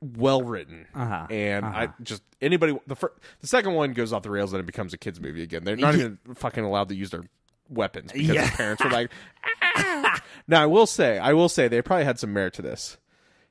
[0.00, 0.86] well written.
[0.94, 1.92] Uh-huh, And I uh-huh.
[2.02, 4.98] just anybody the fir- the second one goes off the rails and it becomes a
[4.98, 5.64] kids movie again.
[5.64, 7.22] They're not even fucking allowed to use their
[7.70, 8.50] weapons because Yeah.
[8.50, 9.10] the parents were like.
[9.76, 12.98] "Ah." now I will say I will say they probably had some merit to this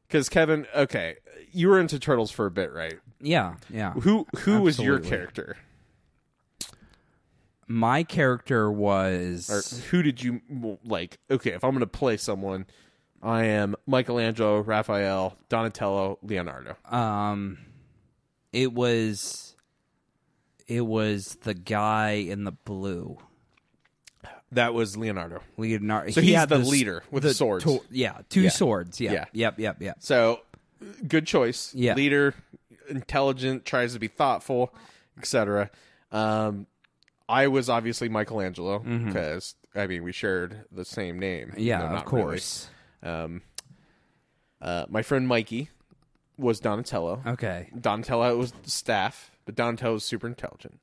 [0.08, 1.15] because Kevin, okay,
[1.51, 2.99] you were into turtles for a bit, right?
[3.21, 3.93] yeah, yeah.
[3.93, 5.58] Who who was your character,
[7.67, 10.41] My character was or who did you
[10.84, 11.19] like?
[11.29, 12.65] Okay, if I'm going to play someone,
[13.21, 16.75] I am Michelangelo, Raphael, Donatello, Leonardo.
[16.86, 17.60] um
[18.51, 19.55] it was
[20.67, 23.17] it was the guy in the blue.
[24.53, 25.41] That was Leonardo.
[25.57, 26.12] Leonardo.
[26.12, 27.63] So he he's had the this- leader with the swords.
[27.65, 28.49] to- yeah, two Yeah.
[28.49, 28.99] swords.
[28.99, 29.12] Yeah.
[29.12, 29.25] Yeah.
[29.33, 29.97] Yep, yep, yep.
[29.99, 30.41] So
[31.07, 31.73] good choice.
[31.75, 31.93] Yeah.
[31.93, 32.33] Leader,
[32.89, 34.73] intelligent, tries to be thoughtful,
[35.17, 35.69] etc.
[36.12, 36.65] Um,
[37.27, 41.49] I was obviously Michelangelo because I mean we shared the same name.
[41.49, 41.59] Mm-hmm.
[41.59, 42.23] Yeah, No, of not really.
[42.25, 42.69] course.
[43.03, 43.41] Um,
[44.62, 45.69] uh, my friend Mikey
[46.38, 47.21] was Donatello.
[47.25, 47.69] Okay.
[47.79, 50.79] Donatello was the staff, but Donatello was super intelligent.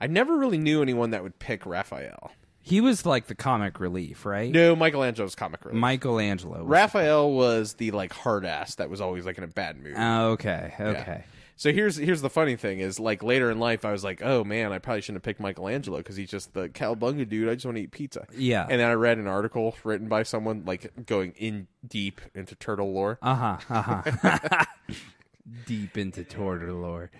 [0.00, 2.32] I never really knew anyone that would pick Raphael.
[2.66, 4.50] He was like the comic relief, right?
[4.50, 5.78] No, Michelangelo's comic relief.
[5.78, 6.60] Michelangelo.
[6.60, 9.94] Was, Raphael was the like hard ass that was always like in a bad mood.
[9.98, 10.72] Oh, okay.
[10.80, 11.24] Okay.
[11.56, 14.44] So here's here's the funny thing is like later in life I was like, oh
[14.44, 17.50] man, I probably shouldn't have picked Michelangelo because he's just the cowabunga dude.
[17.50, 18.26] I just want to eat pizza.
[18.34, 18.66] Yeah.
[18.68, 22.92] And then I read an article written by someone like going in deep into turtle
[22.94, 23.18] lore.
[23.20, 23.58] Uh huh.
[23.68, 24.64] Uh huh.
[25.66, 27.10] Deep into Tortor Lord.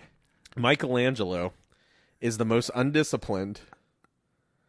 [0.57, 1.53] Michelangelo
[2.21, 3.61] is the most undisciplined,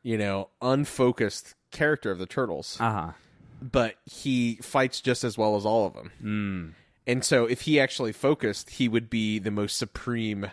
[0.06, 2.76] you know, unfocused character of the turtles.
[2.80, 3.12] Uh huh.
[3.60, 6.74] but he fights just as well as all of them.
[7.08, 10.50] And so, if he actually focused, he would be the most supreme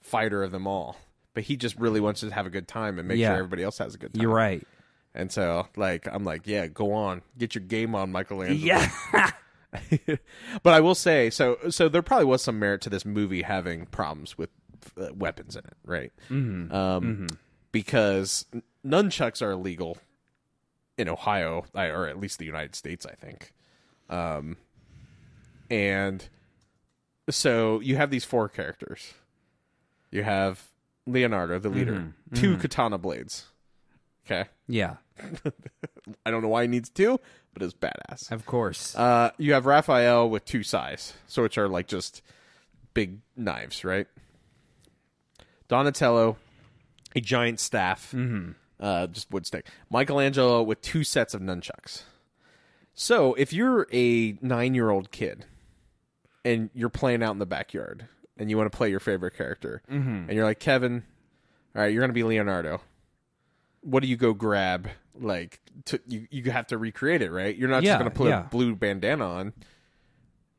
[0.00, 0.96] fighter of them all.
[1.34, 3.28] But he just really wants to have a good time and make Yeah.
[3.28, 4.22] sure everybody else has a good time.
[4.22, 4.66] You're right.
[5.14, 8.58] And so, like, I'm like, yeah, go on, get your game on, Michelangelo.
[8.64, 8.90] Yeah.
[10.62, 13.86] but I will say, so so there probably was some merit to this movie having
[13.86, 14.50] problems with
[15.00, 16.12] uh, weapons in it, right?
[16.30, 16.72] Mm-hmm.
[16.74, 17.26] Um,
[17.78, 18.44] Because
[18.84, 19.98] nunchucks are illegal
[20.96, 23.52] in Ohio, or at least the United States, I think.
[24.10, 24.56] Um,
[25.70, 26.28] and
[27.30, 29.14] so you have these four characters.
[30.10, 30.60] You have
[31.06, 33.46] Leonardo, the leader, two katana blades.
[34.26, 34.96] Okay, yeah.
[36.26, 37.20] I don't know why he needs two,
[37.54, 38.32] but it's badass.
[38.32, 38.96] Of course.
[38.96, 42.22] Uh, you have Raphael with two sais, so which are like just
[42.92, 44.08] big knives, right?
[45.68, 46.38] Donatello,
[47.18, 48.14] a giant staff,
[48.80, 49.66] uh, just wood stick.
[49.90, 52.02] Michelangelo with two sets of nunchucks.
[52.94, 55.44] So if you're a nine-year-old kid
[56.44, 59.82] and you're playing out in the backyard and you want to play your favorite character,
[59.88, 61.02] and you're like Kevin,
[61.76, 62.80] all right, you're gonna be Leonardo.
[63.82, 64.88] What do you go grab?
[65.20, 67.54] Like, to, you you have to recreate it, right?
[67.56, 68.40] You're not Yeah, just gonna put yeah.
[68.46, 69.52] a blue bandana on.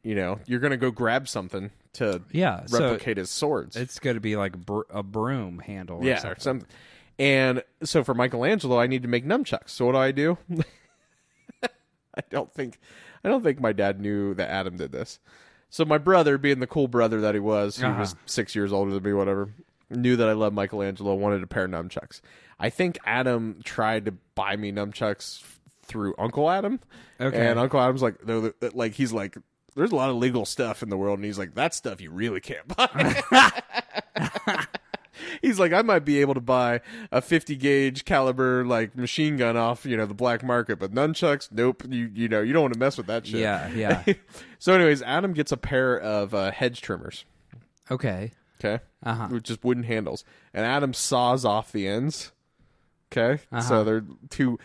[0.04, 2.66] You know, you're gonna go grab something to yeah.
[2.68, 3.76] So replicate his swords.
[3.76, 5.98] it's going to be like a, br- a broom handle.
[6.00, 6.40] Or yeah, something.
[6.42, 6.68] something.
[7.18, 9.70] And so for Michelangelo, I need to make nunchucks.
[9.72, 10.38] So what do I do?
[11.64, 12.80] I don't think,
[13.24, 15.20] I don't think my dad knew that Adam did this.
[15.70, 18.00] So my brother, being the cool brother that he was, he Uh-huh.
[18.00, 19.50] was six years older than me, whatever,
[19.90, 22.22] knew that I loved Michelangelo, wanted a pair of nunchucks.
[22.60, 25.44] I think Adam tried to buy me nunchucks
[25.84, 26.80] through Uncle Adam.
[27.20, 27.48] Okay.
[27.50, 28.16] And Uncle Adam's like,
[28.74, 29.38] like he's like,
[29.76, 32.12] there's a lot of legal stuff in the world, and he's like, that stuff you
[32.12, 33.22] really can't buy.
[35.42, 39.58] He's like, I might be able to buy a 50 gauge caliber like machine gun
[39.58, 41.84] off, you know, the black market, but nunchucks, nope.
[41.90, 43.40] You you know, you don't want to mess with that shit.
[43.42, 44.04] Yeah, yeah.
[44.60, 47.26] so, anyways, Adam gets a pair of uh, hedge trimmers,
[47.92, 48.32] Okay.
[48.60, 49.28] okay, Uh-huh.
[49.32, 52.32] with just wooden handles, and Adam saws off the ends.
[53.12, 53.62] Okay, Uh-huh.
[53.62, 54.58] so they're two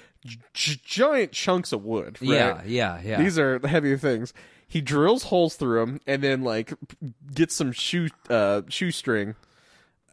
[0.55, 2.19] g- giant chunks of wood.
[2.21, 2.31] Right?
[2.31, 3.19] Yeah, yeah, yeah.
[3.23, 4.33] These are the heavy things.
[4.66, 6.72] He drills holes through them and then like
[7.33, 9.35] gets some shoe uh, shoestring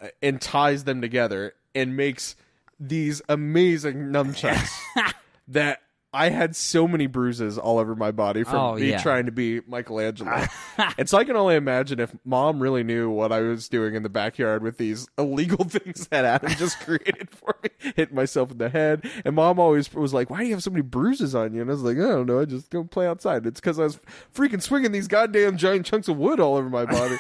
[0.02, 2.36] uh, and ties them together and makes
[2.80, 4.72] these amazing nunchucks
[5.48, 5.82] that
[6.14, 9.02] I had so many bruises all over my body from Oh, me yeah.
[9.02, 10.46] trying to be Michelangelo.
[10.98, 14.04] and so I can only imagine if mom really knew what I was doing in
[14.04, 18.58] the backyard with these illegal things that Adam just created for me, hitting myself in
[18.58, 19.10] the head.
[19.24, 21.62] And mom always was like, Why do you have so many bruises on you?
[21.62, 22.42] And I was like, I don't know.
[22.42, 23.46] I just go play outside.
[23.46, 23.98] It's because I was
[24.36, 27.16] freaking swinging these goddamn giant chunks of wood all over my body.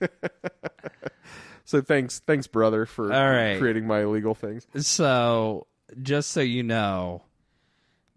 [1.64, 3.58] so thanks, thanks, brother, for All right.
[3.58, 4.66] creating my illegal things.
[4.76, 5.66] So,
[6.02, 7.22] just so you know,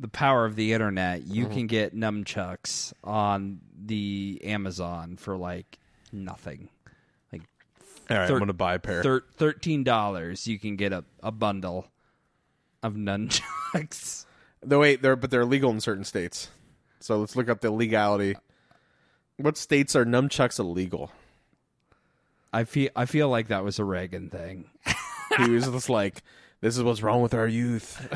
[0.01, 1.53] the power of the internet, you Mm-hmm.
[1.53, 5.77] can get nunchucks on the Amazon for like
[6.11, 6.67] nothing.
[7.31, 7.43] Like
[8.09, 9.03] All right, Thir- I'm gonna buy a pair.
[9.03, 11.87] thir- thirteen dollars, you can get a, a bundle
[12.83, 14.25] of nunchucks.
[14.65, 16.49] No, wait, they're but they're legal in certain states.
[16.99, 18.35] So let's look up the legality.
[19.37, 21.11] What states are nunchucks illegal?
[22.53, 24.65] I feel I feel like that was a Reagan thing.
[25.37, 26.23] He was just like,
[26.61, 28.07] "This is what's wrong with our youth.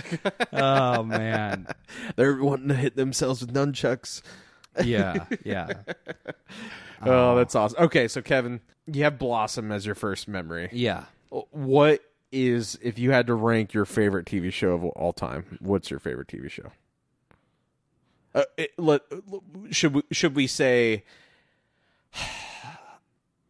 [0.53, 1.67] oh man,
[2.15, 4.21] They're wanting to hit themselves with nunchucks."
[4.83, 5.73] yeah, yeah.
[7.01, 7.85] Oh, that's awesome.
[7.85, 10.69] Okay, so Kevin, you have Blossom as your first memory.
[10.71, 11.05] Yeah.
[11.29, 15.57] What is if you had to rank your favorite TV show of all time?
[15.59, 16.71] What's your favorite TV show?
[18.33, 19.01] Uh, it, let,
[19.71, 21.03] should we should we say?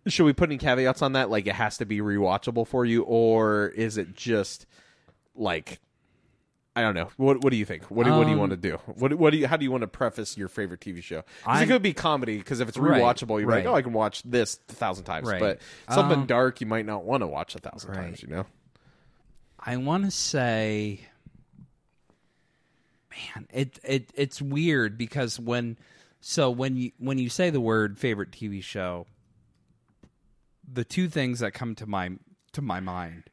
[0.08, 1.32] Should we put any caveats on that?
[1.32, 4.68] Like it has to be rewatchable for you, or is it just
[5.36, 5.80] like
[6.78, 7.10] I don't know.
[7.16, 7.84] What What do you think?
[7.90, 8.78] What do, What do you Um, want to do?
[8.86, 11.24] What What do you How do you want to preface your favorite TV show?
[11.40, 12.38] Because it I'm- could be comedy.
[12.38, 13.64] Because if it's Right, rewatchable, you're right.
[13.64, 15.28] like, oh, I can watch this a thousand times.
[15.30, 15.40] Right.
[15.40, 17.98] But something Um, dark, you might not want to watch a thousand Right.
[18.02, 18.22] times.
[18.22, 18.46] You know.
[19.60, 21.08] I want to say,
[23.36, 25.78] man, it it it's weird because when
[26.20, 29.08] so when you when you say the word favorite TV show,
[30.72, 32.12] the two things that come to my
[32.52, 33.30] to my mind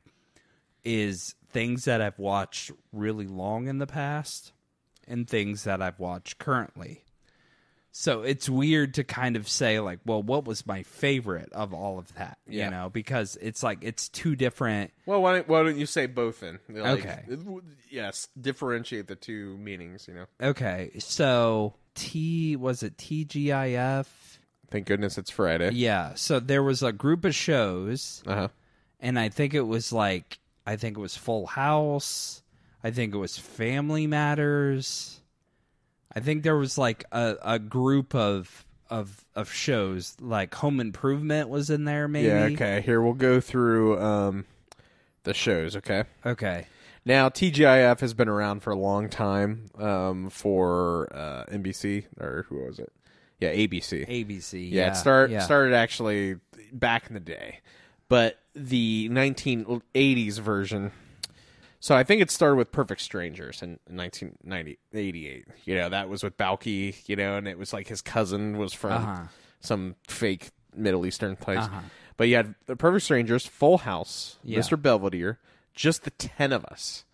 [0.84, 4.52] is things that I've watched really long in the past
[5.06, 7.04] and things that I've watched currently.
[7.94, 11.98] So it's weird to kind of say like, well, what was my favorite of all
[11.98, 12.38] of that?
[12.48, 12.64] Yeah.
[12.64, 16.06] You know, because it's like it's two different Well, why don't, why don't you say
[16.06, 16.58] both then?
[16.70, 17.22] Like, Okay.
[17.90, 20.08] Yes, differentiate the two meanings.
[20.08, 20.24] You know.
[20.40, 24.06] Okay, so T was it TGIF?
[24.70, 25.72] Thank goodness it's Friday.
[25.74, 28.48] Yeah, so there was a group of shows, Uh huh.
[29.00, 32.42] and I think it was like I think it was Full House.
[32.84, 35.20] I think it was Family Matters.
[36.14, 41.48] I think there was like a, a group of of of shows like Home Improvement
[41.48, 42.08] was in there.
[42.08, 42.28] Maybe.
[42.28, 42.44] Yeah.
[42.52, 42.82] Okay.
[42.82, 44.44] Here we'll go through um,
[45.24, 45.76] the shows.
[45.76, 46.04] Okay.
[46.26, 46.66] Okay.
[47.04, 52.64] Now TGIF has been around for a long time um, for uh, NBC or who
[52.64, 52.92] was it?
[53.40, 54.08] Yeah, ABC.
[54.08, 54.70] ABC.
[54.70, 54.92] yeah, Yeah.
[54.92, 55.40] it start yeah.
[55.40, 56.36] started actually
[56.72, 57.58] back in the day,
[58.12, 60.92] but the 1980s version.
[61.80, 65.46] So I think it started with Perfect Strangers in 1988.
[65.64, 66.94] You know, that was with Balki.
[67.08, 69.22] You know, and it was like his cousin was from Uh-huh.
[69.60, 71.58] some fake Middle Eastern place.
[71.60, 71.80] Uh-huh.
[72.18, 74.58] But you had the Perfect Strangers, Full House, Yeah.
[74.58, 74.80] Mr.
[74.80, 75.38] Belvedere,
[75.74, 77.04] just the ten of us.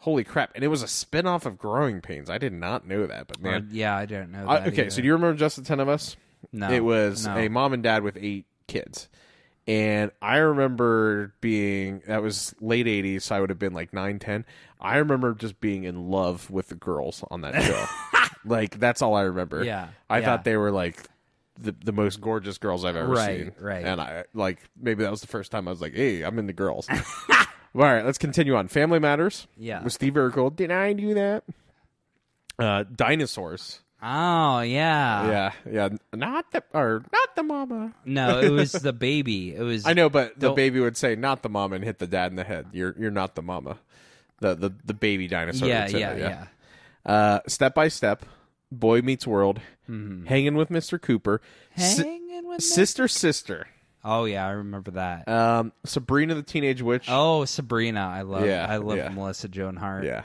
[0.00, 0.52] Holy crap!
[0.54, 2.28] And it was a spin-off of Growing Pains.
[2.28, 3.68] I did not know that, but Or- man.
[3.72, 4.46] yeah, I don't know.
[4.46, 4.90] I- okay, either.
[4.90, 6.16] so do you remember just the ten of us?
[6.52, 7.36] No, it was no.
[7.36, 9.08] a mom and dad with eight kids.
[9.68, 14.18] And I remember being that was late eighties, so I would have been like nine,
[14.18, 14.44] ten.
[14.80, 17.84] I remember just being in love with the girls on that show.
[18.44, 19.62] like that's all I remember.
[19.62, 20.24] Yeah, I yeah.
[20.24, 21.00] thought they were like
[21.60, 23.52] the the most gorgeous girls I've ever Right, seen.
[23.60, 23.84] right.
[23.84, 26.52] And I like maybe that was the first time I was like, Hey, I'm into
[26.52, 26.88] girls.
[27.30, 28.66] all right, let's continue on.
[28.66, 29.46] Family Matters.
[29.56, 29.84] Yeah.
[29.84, 30.56] With Steve Urkel.
[30.56, 31.44] Did I do that?
[32.58, 33.80] Uh dinosaurs.
[34.02, 35.26] Oh yeah.
[35.30, 35.88] Yeah, yeah.
[36.12, 37.94] Not the or not the mama.
[38.04, 39.54] No, it was the baby.
[39.54, 39.86] It was.
[39.86, 42.32] I know, but the Don't- baby would say, "Not the mama," and hit the dad
[42.32, 42.66] in the head.
[42.72, 43.78] You're you're not the mama.
[44.40, 45.68] The the the baby dinosaur.
[45.68, 46.46] Yeah, would say yeah, that, yeah.
[47.12, 48.24] Uh, step by step,
[48.72, 51.00] Boy Meets World, hanging with Mr.
[51.00, 51.40] Cooper,
[51.76, 53.68] Si- Hanging with sister sister,
[54.04, 55.28] Oh yeah, I remember that.
[55.28, 57.06] um, Sabrina the Teenage Witch.
[57.08, 58.46] oh, Sabrina, I love.
[58.46, 59.08] Yeah, I love yeah.
[59.10, 60.04] Melissa Joan Hart.
[60.04, 60.22] yeah.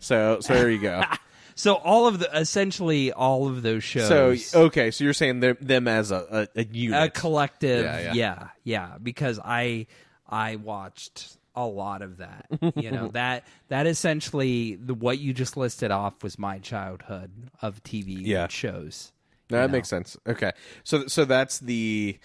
[0.00, 1.02] So so there you go.
[1.60, 4.46] So all of the essentially all of those shows.
[4.46, 7.02] so okay, so you're saying them, them as a a, a unit.
[7.02, 7.84] a collective.
[7.84, 8.48] Yeah, Yeah, yeah.
[8.64, 9.86] yeah, Because I
[10.28, 12.46] I watched a lot of that.
[12.76, 17.82] you know that that essentially the what you just listed off was my childhood of
[17.82, 18.48] TV Yeah.
[18.48, 19.12] shows.
[19.50, 19.72] No, that know.
[19.72, 20.16] makes sense.
[20.26, 20.52] Okay,
[20.84, 22.18] so so that's the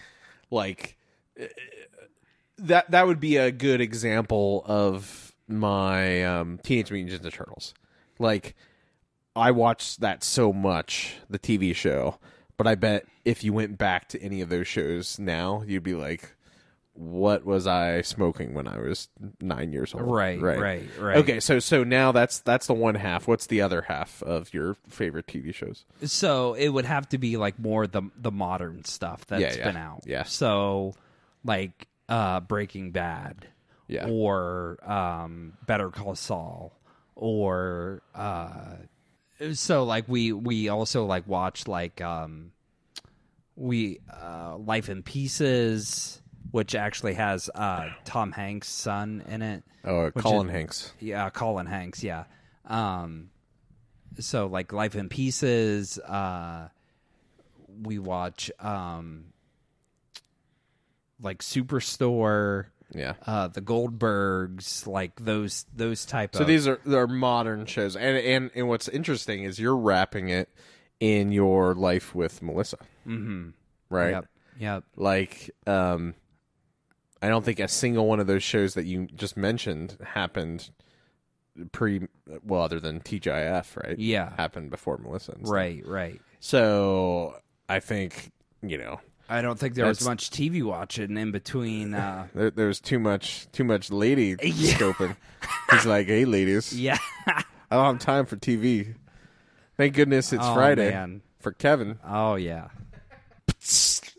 [0.50, 0.96] like
[1.40, 1.44] uh,
[2.58, 7.74] that that would be a good example of my um, Teenage Mutant Ninja Turtles.
[8.18, 8.54] Like
[9.36, 12.18] I watched that so much, the TV show,
[12.56, 15.94] but I bet if you went back to any of those shows now, you'd be
[15.94, 16.32] like.
[16.98, 20.04] What was I smoking when I was nine years old?
[20.06, 21.16] Right, right, right.
[21.18, 23.28] Okay, so so now that's that's the one half.
[23.28, 25.84] What's the other half of your favorite TV shows?
[26.04, 29.64] So it would have to be like more the the modern stuff that's Yeah, yeah,
[29.66, 30.04] been out.
[30.06, 30.22] yeah.
[30.22, 30.94] So
[31.44, 33.46] like uh Breaking Bad.
[33.88, 34.08] Yeah.
[34.08, 36.72] Or um Better Call Saul.
[37.14, 38.76] Or uh
[39.52, 42.52] so like we we also like watch like um
[43.56, 46.20] we uh Life in Pieces
[46.50, 49.62] which actually has uh Tom Hanks' son in it.
[49.84, 50.92] Oh, Colin is- Hanks.
[51.00, 52.02] Yeah, Colin Hanks.
[52.02, 52.24] Yeah.
[52.64, 53.30] Um,
[54.18, 55.98] so like Life in Pieces.
[55.98, 56.68] Uh,
[57.82, 59.26] we watch um,
[61.20, 62.66] like Superstore.
[62.94, 63.14] Yeah.
[63.26, 66.46] Uh, the Goldbergs, like those those type So of.
[66.46, 70.48] So these are they're modern shows, and and and what's interesting is you're wrapping it
[71.00, 73.50] in your life with Melissa, mm-hmm.
[73.90, 74.10] right?
[74.10, 74.26] Yep.
[74.58, 74.84] Yep.
[74.96, 76.14] Like, um,
[77.20, 80.70] I don't think a single one of those shows that you just mentioned happened
[81.72, 82.06] pre
[82.42, 83.98] well, other than TGIF, right?
[83.98, 84.34] Yeah.
[84.36, 85.34] happened before Melissa.
[85.40, 85.82] Right.
[85.86, 86.20] Right.
[86.40, 87.36] So
[87.68, 88.30] I think
[88.62, 91.94] you know I don't think there was much TV watching in between.
[91.94, 94.74] Uh, there, there's too much too much lady Yeah.
[94.78, 95.16] scoping.
[95.70, 96.98] He's like, hey, ladies, yeah.
[97.26, 97.42] I
[97.76, 98.94] don't have time for TV.
[99.76, 101.22] Thank goodness it's Oh, Friday man.
[101.40, 101.98] for Kevin.
[102.06, 102.68] oh yeah.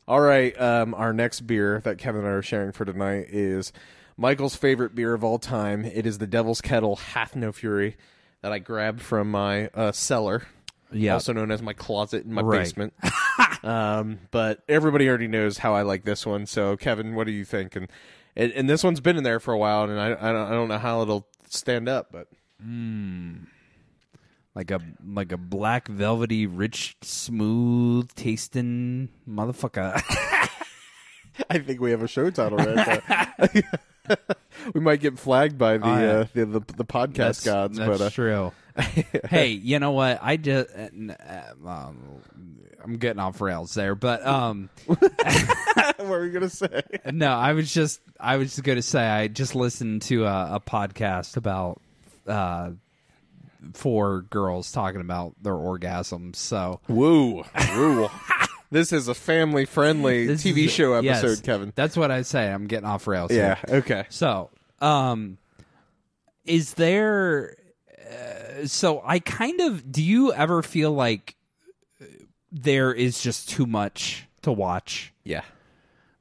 [0.07, 3.73] All right, um, our next beer that Kevin and I are sharing for tonight is
[4.15, 5.83] Michael's favorite beer of all time.
[5.83, 7.97] It is the Devil's Kettle Hath No Fury.
[8.41, 10.43] that I grabbed from my uh, cellar,
[10.91, 11.13] Yeah.
[11.13, 12.59] also known as my closet in my Right.
[12.59, 12.93] basement.
[13.63, 16.45] um, but everybody already knows how I like this one.
[16.45, 17.75] So, Kevin, what do you think?
[17.75, 17.87] And
[18.35, 20.51] and, and this one's been in there for a while, and I I don't, I
[20.51, 22.27] don't know how it'll stand up, but
[24.55, 30.01] like a like a black velvety, rich, smooth tasting motherfucker.
[31.49, 33.03] I think we have a show title right
[33.47, 34.17] there.
[34.73, 36.07] we might get flagged by the Oh, yeah.
[36.11, 38.51] uh, the, the the podcast that's gods, that's but uh, true.
[39.29, 40.19] hey, you know what?
[40.21, 41.97] I just uh, n- uh, um,
[42.83, 46.81] I'm getting off rails there, but um, what were we gonna say?
[47.11, 50.59] no, I was just I was just gonna say I just listened to a, a
[50.59, 51.81] podcast about
[52.27, 52.71] uh
[53.73, 56.35] four girls talking about their orgasms.
[56.37, 57.43] So Woo,
[57.75, 58.09] woo.
[58.71, 61.73] this is a family friendly TV show episode, yes, Kevin.
[61.75, 62.51] That's what I say.
[62.51, 63.31] I'm getting off rails.
[63.31, 63.55] Yeah.
[63.67, 63.77] here.
[63.77, 64.05] Okay.
[64.09, 64.49] So,
[64.79, 65.37] um,
[66.45, 67.55] is there?
[68.09, 69.91] Uh, so I kind of.
[69.91, 71.35] Do you ever feel like
[72.51, 75.13] there is just too much to watch?
[75.23, 75.43] Yeah.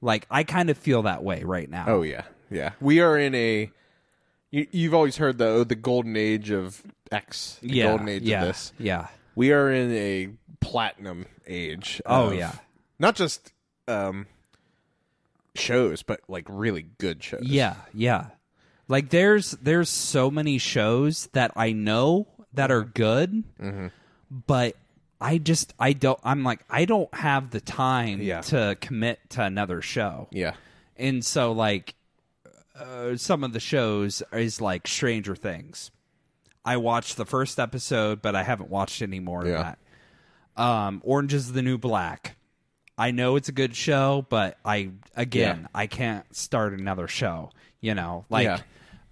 [0.00, 1.84] Like I kind of feel that way right now.
[1.88, 2.22] Oh yeah.
[2.50, 2.72] Yeah.
[2.80, 3.70] We are in a.
[4.50, 7.58] You, you've always heard the oh, the golden age of X.
[7.62, 8.72] The yeah, golden age yeah, of this.
[8.78, 9.08] yeah.
[9.34, 10.30] We are in a
[10.60, 12.00] platinum age.
[12.06, 12.52] Oh, yeah.
[12.98, 13.52] Not just
[13.88, 14.26] um
[15.54, 17.42] shows, but like really good shows.
[17.42, 18.26] Yeah, yeah.
[18.88, 23.88] Like there's there's so many shows that I know that are good, Mm-hmm.
[24.46, 24.76] but
[25.20, 28.42] I just I don't I'm like I don't have the time Yeah.
[28.42, 30.28] to commit to another show.
[30.30, 30.54] Yeah.
[30.96, 31.94] And so like
[32.78, 35.90] uh, some of the shows is like Stranger Things.
[36.64, 39.74] I watched the first episode, but I haven't watched any more of Yeah.
[40.56, 40.62] that.
[40.62, 42.36] Um, Orange is the New Black.
[42.98, 45.68] I know it's a good show, but I again Yeah.
[45.74, 47.50] I can't start another show.
[47.80, 48.60] You know, like Yeah.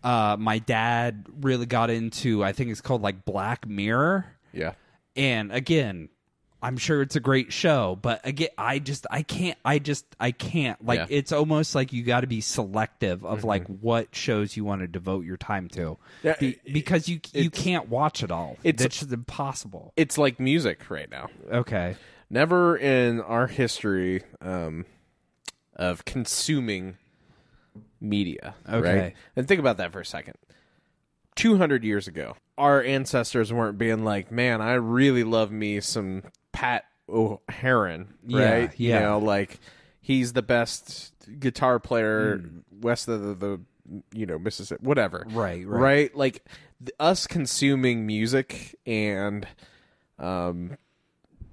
[0.04, 4.26] Uh, my dad really got into I think it's called like Black Mirror.
[4.52, 4.74] Yeah.
[5.16, 6.10] And again,
[6.62, 10.30] I'm sure it's a great show, but again, I just I can't I just I
[10.30, 11.06] can't like Yeah.
[11.10, 14.86] it's almost like you got to be selective of like what shows you want to
[14.88, 15.98] devote your time to.
[16.22, 18.56] Yeah, Be- because you you can't watch it all.
[18.64, 19.92] it's- That's just impossible.
[19.96, 21.28] It's like music right now.
[21.52, 21.96] Okay.
[22.30, 24.86] Never in our history um,
[25.76, 26.96] of consuming
[28.04, 28.54] media.
[28.68, 28.98] Okay.
[29.00, 29.14] Right?
[29.34, 30.34] And think about that for a second.
[31.36, 36.84] 200 years ago, our ancestors weren't being like, man, I really love me some Pat
[37.08, 38.72] O'Haron, Yeah, right?
[38.76, 38.94] yeah.
[38.94, 39.58] You know, like
[40.00, 42.58] he's the best guitar player Hmm.
[42.80, 43.60] west of the, the,
[44.14, 45.26] you know, Mississippi, whatever.
[45.28, 45.80] Right, right.
[45.80, 46.14] Right?
[46.16, 46.44] Like
[47.00, 49.46] us consuming music and
[50.18, 50.76] um,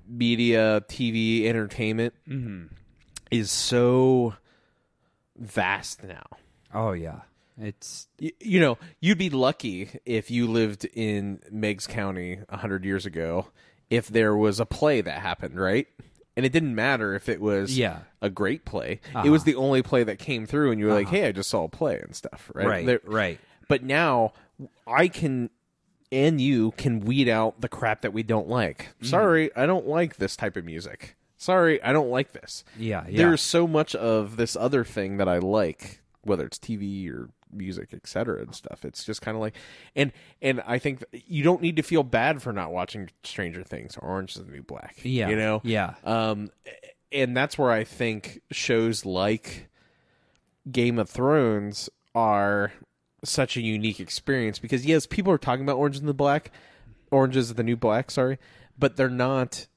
[0.08, 2.66] media, TV, entertainment Mm-hmm.
[3.32, 4.36] is so
[5.38, 6.26] vast now.
[6.74, 7.22] Oh yeah.
[7.60, 12.86] It's Y- you know, you'd be lucky if you lived in Meigs County a hundred
[12.86, 13.48] years ago
[13.90, 15.88] if there was a play that happened, right?
[16.38, 18.00] And it didn't matter if it was Yeah.
[18.22, 19.02] a great play.
[19.26, 21.50] It was the only play that came through, and you were like, "Hey, I just
[21.50, 22.68] saw a play and stuff." Right?
[22.68, 22.86] right.
[22.86, 23.40] There- right.
[23.68, 24.32] But now
[24.88, 25.50] I can
[26.14, 28.90] and you can weed out the crap that we don't like.
[28.98, 29.06] Mm-hmm.
[29.08, 31.16] Sorry, I don't like this type of music.
[31.38, 32.64] Sorry, I don't like this.
[32.78, 33.18] Yeah, yeah.
[33.18, 37.94] There's so much of this other thing that I like, whether it's TV or music,
[37.94, 38.42] etc.
[38.42, 38.86] and stuff.
[38.86, 39.56] It's just kind of like
[39.96, 40.12] and
[40.42, 44.08] and I think you don't need to feel bad for not watching Stranger Things or
[44.08, 44.98] Orange is the New Black.
[45.04, 45.30] Yeah.
[45.30, 45.62] You know?
[45.64, 45.96] Yeah.
[46.04, 46.52] Um,
[47.12, 49.70] and that's where I think shows like
[50.72, 52.72] Game of Thrones are
[53.24, 56.52] such a unique experience because yes, people are talking about Orange is the Black,
[57.12, 58.38] Orange is the New Black, sorry,
[58.78, 59.68] but they're not.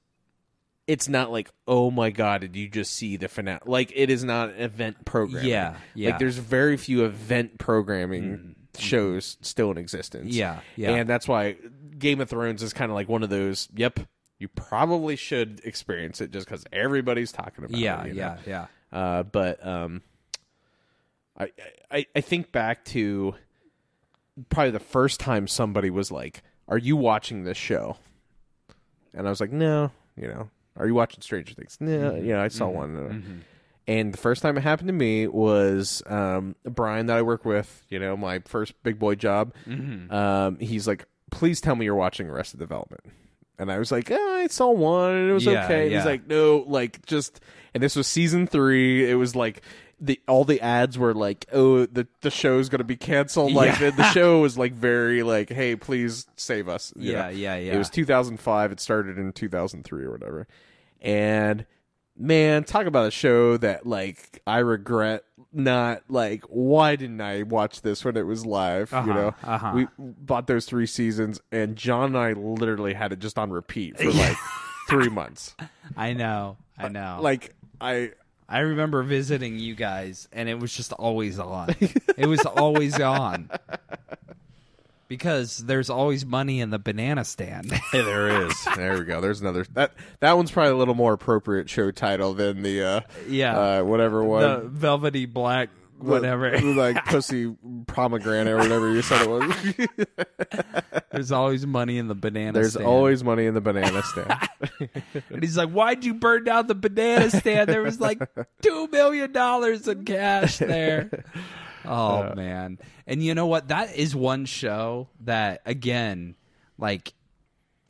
[0.87, 3.61] It's not like, oh my god, did you just see the finale?
[3.65, 5.49] Like it is not event programming.
[5.49, 6.11] Yeah, yeah.
[6.11, 10.35] Like there's very few event programming shows still in existence.
[10.35, 10.91] Yeah, yeah.
[10.91, 11.57] And that's why
[11.99, 13.69] Game of Thrones is kind of like one of those.
[13.75, 14.01] Yep,
[14.39, 18.09] you probably should experience it just because everybody's talking about Yeah, it.
[18.09, 18.37] you know?
[18.47, 18.99] yeah, yeah.
[18.99, 20.03] Uh, but um,
[21.39, 21.51] I,
[21.91, 23.35] I I think back to
[24.51, 27.97] probably the first time somebody was like, "Are you watching this show?"
[29.15, 32.13] And I was like, "No." You know, "Are you watching Stranger Things?" No.
[32.13, 32.27] Mm-hmm.
[32.27, 32.77] Yeah, I saw mm-hmm.
[32.77, 32.97] one.
[32.97, 33.39] Uh, mm-hmm.
[33.87, 37.85] And the first time it happened to me was um, Brian that I work with.
[37.91, 39.55] You know, my first big boy job.
[40.11, 43.03] Um, he's like, "Please tell me you're watching Arrested Development."
[43.59, 45.85] And I was like, oh, I saw one and it was Yeah, okay.
[45.85, 47.41] And He's like, no, like just,
[47.73, 49.09] and this was season three.
[49.09, 49.63] It was like
[50.01, 53.53] the all the ads were like, oh, the the show's gonna be canceled.
[53.53, 53.91] Like Yeah.
[53.91, 56.93] the, the show was like very like, hey, please save us.
[56.97, 57.29] you Yeah, know?
[57.31, 57.75] yeah, yeah.
[57.75, 58.73] It was 2005.
[58.73, 60.47] It started in 2003 or whatever,
[61.01, 61.67] and
[62.17, 67.83] man, talk about a show that like I regret not like why didn't I watch
[67.83, 68.93] this when it was live?
[68.93, 69.73] Uh-huh, you know, uh-huh.
[69.75, 73.99] we bought those three seasons, and Jon and I literally had it just on repeat
[73.99, 74.37] for like
[74.89, 75.55] three months.
[75.97, 77.19] I know, I know.
[77.21, 78.13] Like I,
[78.55, 81.75] I remember visiting you guys, and it was just always on.
[82.17, 83.51] it was always on
[85.09, 87.73] because there's always money in the banana stand.
[87.93, 88.65] hey, there is.
[88.77, 89.21] there we go.
[89.21, 93.01] There's another that that one's probably a little more appropriate show title than the uh
[93.29, 93.59] Yeah.
[93.59, 94.43] uh, whatever one.
[94.43, 95.71] the velvety black
[96.05, 96.59] whatever.
[96.61, 97.55] like pussy
[97.87, 100.75] pomegranate or whatever you said it was.
[101.13, 102.87] there's always money in the banana There's stand.
[102.87, 104.35] always money in the banana stand.
[105.31, 107.69] And he's like, "Why'd you burn down the banana stand?
[107.69, 108.19] There was like
[108.63, 111.25] two million dollars in cash there."
[111.85, 112.79] Oh man!
[113.07, 113.69] And you know what?
[113.69, 116.35] That is one show that, again,
[116.79, 117.13] like,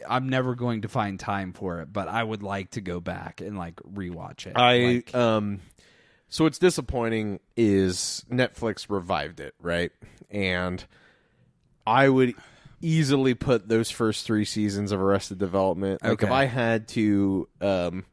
[0.08, 3.40] I'm never going to find time for it, but I would like to go back
[3.40, 4.52] and like rewatch it.
[4.56, 5.60] I Like, um
[6.28, 9.92] so what's disappointing is Netflix revived it, right?
[10.30, 10.84] And
[11.86, 12.34] I would
[12.80, 18.04] easily put those first 3 seasons of Arrested Development like if I had to um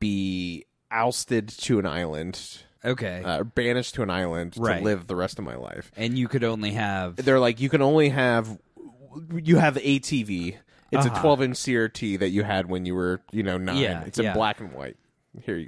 [0.00, 4.78] be ousted to an island, okay, uh, banished to an island Right.
[4.78, 5.92] to live the rest of my life.
[5.96, 8.58] and you could only have They're like you can only have
[9.34, 10.56] you have ATV.
[10.90, 11.20] It's a Uh-huh.
[11.22, 13.76] 12 inch CRT that you had when you were, you know, nine.
[13.78, 14.34] Yeah, it's in yeah.
[14.34, 14.96] black and white.
[15.44, 15.66] Here you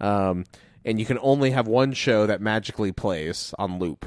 [0.00, 0.06] go.
[0.06, 0.44] Um,
[0.88, 4.06] and you can only have one show that magically plays on loop.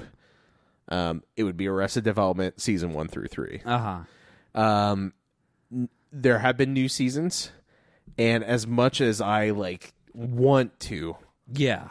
[0.90, 3.62] Um, it would be Arrested Development season one through three.
[3.64, 3.78] uh
[4.54, 4.60] huh.
[4.60, 5.14] Um,
[5.72, 7.52] n- there have been new seasons,
[8.18, 11.16] and as much as I like want to,
[11.54, 11.88] Yeah,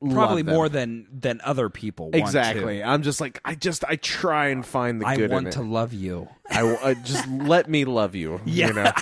[0.00, 0.54] love probably them.
[0.54, 2.06] more than than other people.
[2.06, 2.18] want to.
[2.20, 2.82] exactly.
[2.82, 5.52] I'm just like I just I try and find the I good want in it.
[5.52, 6.28] to love you.
[6.50, 8.40] I, I just let me love you.
[8.44, 8.66] Yeah.
[8.68, 8.92] You know?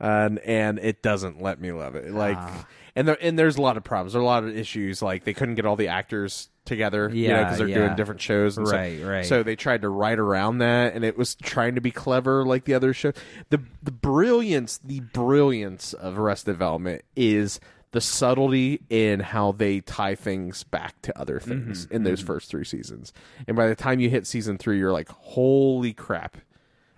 [0.00, 2.10] and and it doesn't let me love it.
[2.12, 2.66] Like Ah.
[2.98, 4.12] And there and there's a lot of problems.
[4.12, 5.00] There are a lot of issues.
[5.02, 7.08] Like they couldn't get all the actors together.
[7.08, 7.78] you know, Yeah, because they're yeah.
[7.78, 8.58] doing different shows.
[8.58, 9.24] And so- Right, right.
[9.26, 12.64] So they tried to write around that, and it was trying to be clever, like
[12.64, 13.12] the other show.
[13.50, 17.58] The the brilliance, the brilliance of Arrested Development is
[17.92, 22.50] the subtlety in how they tie things back to other things Mm-hmm, in those first
[22.50, 23.14] three seasons.
[23.46, 26.36] And by the time you hit season three, you're like, holy crap,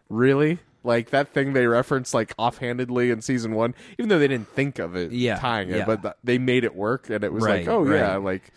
[0.08, 0.58] really?
[0.82, 4.78] Like that thing they referenced like offhandedly in season one, even though they didn't think
[4.78, 5.84] of it, Yeah, tying it, yeah.
[5.84, 8.50] but th- they made it work, and it was Right, like, oh yeah, like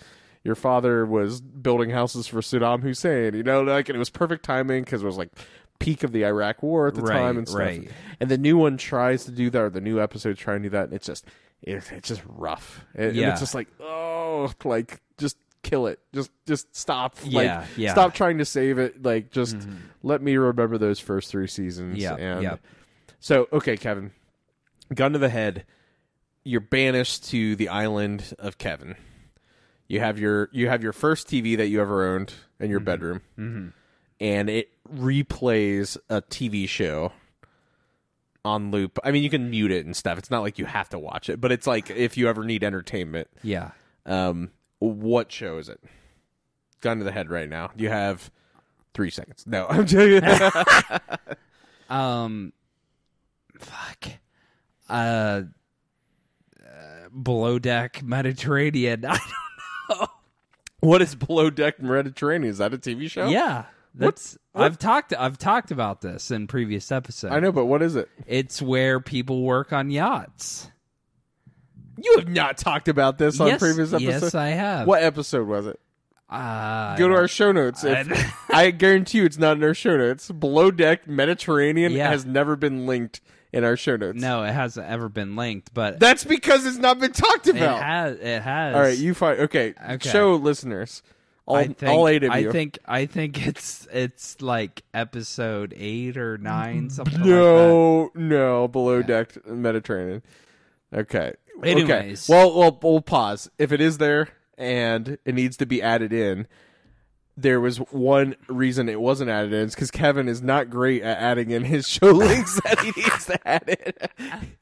[0.43, 4.43] your father was building houses for Saddam Hussein, you know, like, and it was perfect
[4.45, 5.31] timing because it was like
[5.79, 7.59] peak of the Iraq War at the Right, time and stuff.
[7.59, 7.89] right.
[8.21, 10.69] And the new one tries to do that, or the new episode trying to do
[10.71, 11.25] that, and it's just,
[11.61, 12.85] it, it's just rough.
[12.95, 17.45] It- and it's just like, oh, like just kill it, just just stop, Yeah, like
[17.45, 17.89] yeah.
[17.89, 17.91] Mm-hmm.
[17.91, 19.57] stop trying to save it, like just
[20.03, 21.97] let me remember those first three seasons.
[21.97, 22.55] Yeah, and yeah.
[23.19, 24.11] so okay, Kevin,
[24.93, 25.65] gun to the head,
[26.43, 28.95] you're banished to the island of Kevin.
[29.87, 33.21] You have your you have your first TV that you ever owned in your bedroom,
[34.19, 37.11] and it replays a TV show
[38.45, 38.99] on loop.
[39.03, 40.17] I mean, you can mute it and stuff.
[40.17, 42.63] It's not like you have to watch it, but it's like if you ever need
[42.63, 43.27] entertainment.
[43.41, 43.71] Yeah.
[44.05, 44.51] Um,
[44.91, 45.79] what show is it?
[46.81, 47.71] Gun to the head right now.
[47.75, 48.29] You have
[48.93, 49.45] three seconds.
[49.47, 50.21] No, I'm joking.
[51.89, 52.53] Um,
[53.59, 54.05] fuck.
[54.89, 55.43] Uh,
[56.65, 59.05] uh, below deck Mediterranean.
[59.07, 59.19] I
[59.89, 60.07] don't know.
[60.79, 62.49] what is Below Deck Mediterranean?
[62.49, 63.27] Is that a TV show?
[63.27, 64.37] yeah, that's.
[64.55, 65.13] I've talked.
[65.13, 67.33] I've talked about this in previous episodes.
[67.33, 68.09] I know, but what is it?
[68.25, 70.71] It's where people work on yachts.
[72.01, 74.23] You have not talked about this on yes, previous episodes.
[74.23, 74.87] yes, I have.
[74.87, 75.79] What episode was it?
[76.29, 77.83] Uh, Go to our show notes.
[77.83, 80.31] If, I guarantee you, it's not in our show notes.
[80.31, 82.09] Below Deck Mediterranean Yeah.
[82.09, 83.21] has never been linked
[83.51, 84.19] in our show notes.
[84.19, 87.83] No, it hasn't ever been linked, but that's because it's not been talked it about.
[87.83, 88.17] has.
[88.19, 88.75] It has.
[88.75, 89.75] All right, you find okay.
[89.91, 90.09] Okay.
[90.09, 91.03] Show listeners,
[91.45, 92.49] all, I think, all eight of you.
[92.49, 97.29] I think I think it's it's like episode eight or nine, something like that.
[97.29, 100.23] no, no, below deck Mediterranean.
[100.91, 101.33] Okay.
[101.61, 102.29] Anyways.
[102.29, 102.33] okay.
[102.33, 103.49] Well, well, we'll pause.
[103.57, 106.47] If it is there and it needs to be added in,
[107.35, 109.65] there was one reason it wasn't added in.
[109.65, 113.25] It's because Kevin is not great at adding in his show links that he needs
[113.25, 114.41] to add in.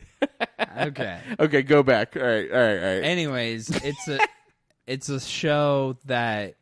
[0.77, 1.19] Okay.
[1.39, 2.15] okay, go back.
[2.15, 3.03] All right, all right, all right.
[3.03, 4.19] Anyways, it's a
[4.87, 6.55] it's a show that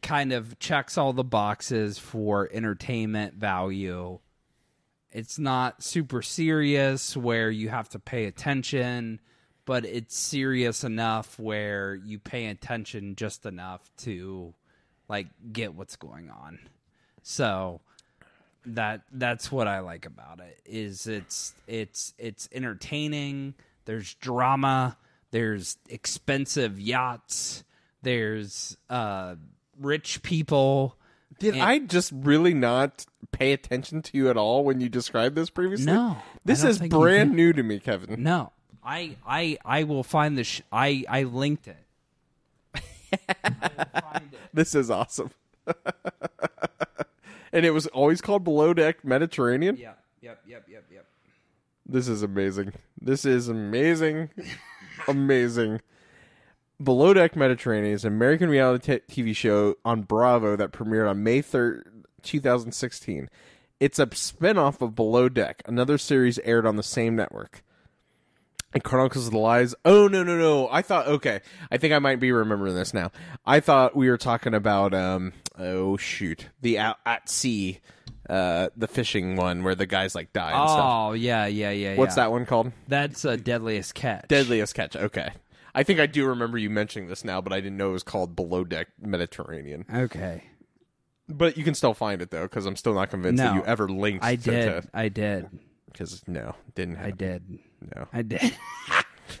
[0.00, 4.18] kind of checks all the boxes for entertainment value.
[5.10, 9.20] It's not super serious where you have to pay attention,
[9.64, 14.54] but it's serious enough where you pay attention just enough to
[15.08, 16.58] like get what's going on.
[17.22, 17.80] So
[18.66, 23.54] that that's what I like about it is it's it's it's entertaining.
[23.84, 24.96] there's drama,
[25.32, 27.64] there's expensive yachts,
[28.02, 29.34] there's uh,
[29.80, 30.96] rich people.
[31.38, 35.34] Did And- I just really not pay attention to you at all when you described
[35.34, 35.86] this previously?
[35.86, 38.22] No, This is brand new to me, Kevin.
[38.22, 38.52] No,
[38.84, 40.44] I I I will find the.
[40.44, 41.76] Sh- I I linked it.
[44.54, 45.30] This is awesome.
[47.52, 49.76] and it was always called Below Deck Mediterranean.
[49.76, 51.06] Yep, yep, yep, yep, yep.
[51.86, 52.72] This is amazing.
[53.00, 54.30] This is amazing.
[55.08, 55.80] amazing.
[56.82, 61.22] Below Deck Mediterranean is an American reality t- TV show on Bravo that premiered on
[61.22, 61.82] May 3rd,
[62.22, 63.30] 2016.
[63.80, 67.62] It's a spin-off of Below Deck, another series aired on the same network.
[68.74, 69.74] It chronicles of the Lies.
[69.84, 70.68] Oh no no no!
[70.70, 71.40] I thought okay.
[71.70, 73.12] I think I might be remembering this now.
[73.44, 75.32] I thought we were talking about um.
[75.58, 77.80] Oh shoot, the out at sea,
[78.30, 80.84] uh, the fishing one where the guys like die and stuff.
[80.84, 81.96] Oh yeah, yeah, yeah.
[81.96, 82.24] What's yeah.
[82.24, 82.72] that one called?
[82.88, 84.28] That's a deadliest catch.
[84.28, 84.96] Deadliest Catch.
[84.96, 85.32] Okay.
[85.74, 88.02] I think I do remember you mentioning this now, but I didn't know it was
[88.02, 89.86] called Below Deck Mediterranean.
[89.92, 90.44] Okay,
[91.28, 93.88] But you can still find it though, because I'm still not convinced that you ever
[93.88, 94.24] linked.
[94.24, 94.82] I did.
[94.82, 95.48] to- I did.
[95.86, 97.58] Because no, didn't I did.
[97.94, 98.56] No, I did.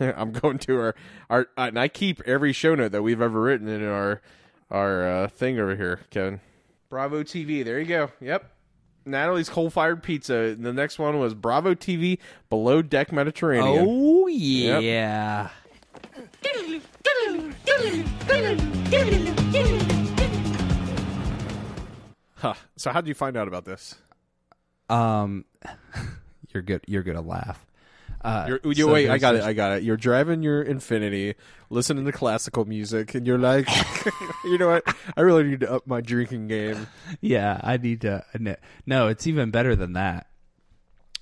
[0.00, 0.94] I'm going to our
[1.30, 4.20] our uh, and I keep every show note that we've ever written in our
[4.70, 6.40] our uh, thing over here, Kevin.
[6.88, 7.64] Bravo TV.
[7.64, 8.10] There you go.
[8.20, 8.50] Yep.
[9.04, 10.54] Natalie's coal fired pizza.
[10.58, 12.18] The next one was Bravo TV
[12.50, 13.84] Below Deck Mediterranean.
[13.88, 15.48] oh yeah.
[22.36, 22.54] Huh.
[22.76, 23.94] So how did you find out about this?
[24.88, 25.44] Um,
[26.52, 26.82] you're good.
[26.86, 27.64] You're gonna laugh.
[28.24, 29.42] Uh, You're, you, so wait, I got it.
[29.42, 29.82] I got it.
[29.82, 31.34] You're driving your Infiniti,
[31.70, 33.68] listening to classical music, and you're like,
[34.44, 34.84] you know what?
[35.16, 36.86] I really need to up my drinking game.
[37.20, 38.24] Yeah, I need to.
[38.86, 40.28] No, it's even better than that.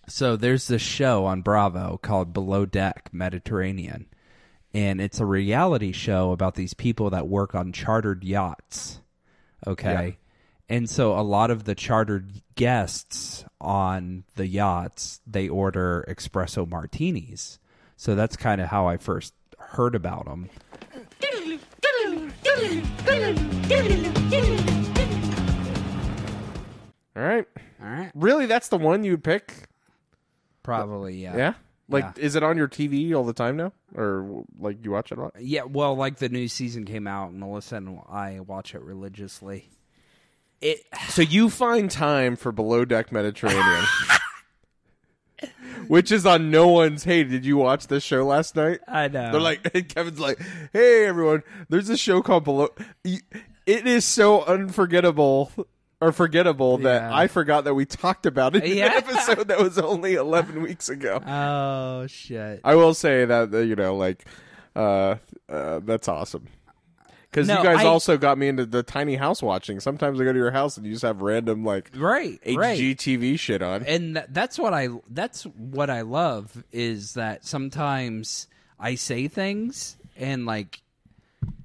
[0.09, 4.07] So there's this show on Bravo called Below Deck Mediterranean,
[4.75, 9.01] and it's a reality show about these people that work on chartered yachts.
[9.67, 10.19] Okay.
[10.71, 17.59] And so a lot of the chartered guests on the yachts, they order espresso martinis.
[17.97, 20.49] So that's kind of how I first heard about them.
[27.17, 27.47] All right.
[27.83, 28.11] All right.
[28.15, 29.69] Really, that's the one you would pick?
[30.63, 31.37] Probably, yeah.
[31.37, 31.55] Yeah.
[31.89, 32.23] Like, Yeah.
[32.25, 35.23] is it on your TV all the time now, or like you watch it a
[35.23, 35.35] lot?
[35.41, 39.71] Yeah, well, like the new season came out, and Melissa and I watch it religiously.
[40.61, 43.85] It So you find time for Below Deck Mediterranean,
[45.89, 47.05] which is on no one's.
[47.05, 48.81] Hey, did you watch this show last night?
[48.87, 49.33] I know.
[49.33, 50.39] They're like, Kevin's like,
[50.73, 52.69] hey everyone, there's a show called Below.
[53.05, 55.51] It is so unforgettable
[56.01, 58.87] or forgettable that I forgot that we talked about it in Yeah.
[58.87, 61.21] an episode that was only 11 weeks ago.
[61.27, 62.61] oh shit.
[62.65, 64.25] I will say that uh, you know, like,
[64.77, 65.17] uh,
[65.49, 66.47] uh that's awesome.
[67.31, 69.79] Because No, you guys I- also got me into the tiny house watching.
[69.79, 72.79] Sometimes I go to your house and you just have random like Right, right.
[72.79, 73.85] HGTV shit on.
[73.85, 78.49] And th- that's what I that's what I love is that sometimes
[78.81, 80.83] I say things and like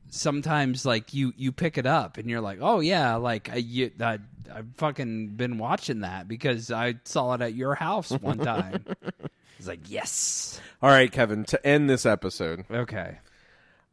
[0.10, 3.92] sometimes like you you pick it up and you're like, "Oh yeah, like I you
[4.00, 4.20] I,
[4.54, 8.86] I've fucking been watching that because I saw it at your house one time."
[9.58, 11.44] it's like, "Yes." All right, Kevin.
[11.46, 13.18] To end this episode, Okay.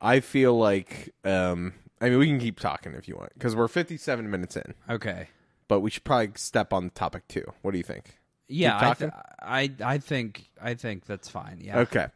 [0.03, 3.68] I feel like um, I mean we can keep talking if you want because we're
[3.68, 5.28] 57 minutes in, Okay.
[5.68, 7.44] but we should probably step on the topic two.
[7.62, 8.18] What do you think?
[8.48, 11.61] Yeah, I, th- I I think I think that's fine.
[11.62, 11.78] Yeah.
[11.80, 12.09] Okay.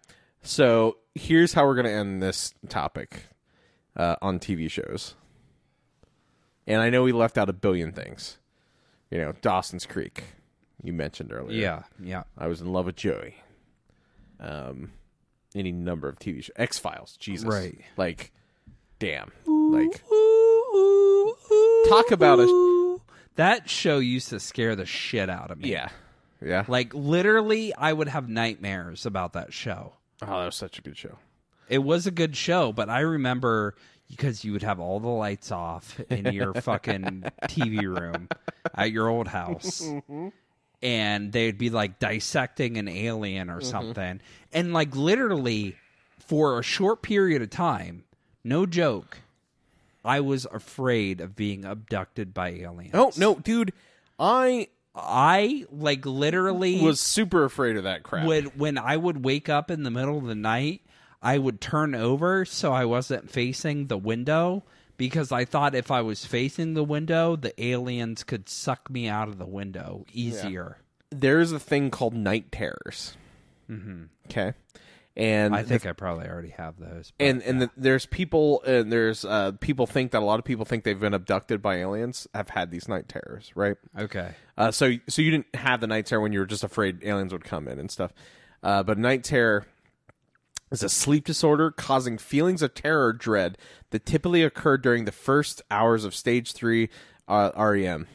[0.42, 3.22] So here's how we're going to end this topic
[3.96, 5.14] uh, on TV shows.
[6.66, 8.38] And I know we left out a billion things.
[9.10, 10.24] You know, Dawson's Creek,
[10.82, 11.58] you mentioned earlier.
[11.58, 11.82] Yeah.
[12.02, 12.24] Yeah.
[12.36, 13.36] I was in love with Joey.
[14.40, 14.92] Um,
[15.56, 16.50] any number of TV shows.
[16.56, 17.46] X Files, Jesus.
[17.46, 17.78] Right.
[17.96, 18.32] Like,
[18.98, 19.32] damn.
[19.46, 20.02] Like,
[21.88, 22.96] Talk about a-
[23.36, 25.70] That show used to scare the shit out of me.
[25.70, 25.88] yeah.
[26.44, 26.64] Yeah.
[26.68, 29.94] Like literally I would have nightmares about that show.
[30.22, 31.18] oh, that was such a good show.
[31.68, 33.74] It was a good show, but I remember
[34.10, 38.28] because you would have all the lights off in your fucking TV room
[38.74, 39.80] at your old house.
[39.82, 40.28] Mm-hmm.
[40.86, 43.68] And they'd be like dissecting an alien or mm-hmm.
[43.68, 44.20] something.
[44.52, 45.76] And like literally
[46.18, 48.04] for a short period of time,
[48.44, 49.18] no joke,
[50.04, 52.94] I was afraid of being abducted by aliens.
[52.94, 53.72] Oh, no, dude.
[54.18, 58.26] I I like literally was super afraid of that crap.
[58.26, 60.82] when when I would wake up in the middle of the night,
[61.20, 64.62] I would turn over so I wasn't facing the window
[64.96, 69.28] because I thought if I was facing the window, the aliens could suck me out
[69.28, 70.78] of the window easier.
[71.10, 73.16] there's a thing called night terrors.
[73.70, 74.04] Mm-hmm.
[74.26, 74.52] Okay,
[75.16, 77.12] And I the think I probably already have those.
[77.18, 80.64] and and the, there's people and there's uh, people think that a lot of people
[80.64, 84.34] think they've been abducted by aliens have had these night terrors right okay.
[84.58, 87.32] uh, so so you didn't have the night terror when you were just afraid aliens
[87.32, 88.12] would come in and stuff
[88.62, 89.66] uh, but night terror
[90.70, 93.56] is a sleep disorder causing feelings of terror or dread
[93.90, 96.88] that typically occur during the first hours of stage 3
[97.28, 98.06] uh, REM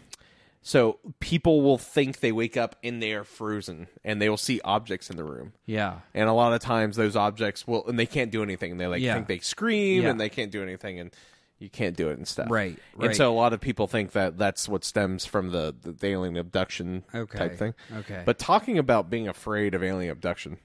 [0.64, 4.62] so people will think they wake up and they are frozen and they will see
[4.64, 5.99] objects in the room Yeah.
[6.14, 9.02] and a lot of times those objects will and they can't do anything they like
[9.02, 9.16] Yeah.
[9.16, 10.10] think they scream Yeah.
[10.10, 11.12] and they can't do anything and
[11.58, 13.16] you can't do it and stuff Right, and right.
[13.16, 17.04] so a lot of people think that that's what stems from the, the alien abduction
[17.14, 17.38] Okay.
[17.38, 18.22] type thing Okay.
[18.26, 20.58] but talking about being afraid of alien abduction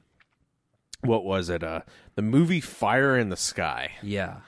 [1.07, 1.81] what was it uh
[2.15, 4.39] the movie fire in the sky yeah.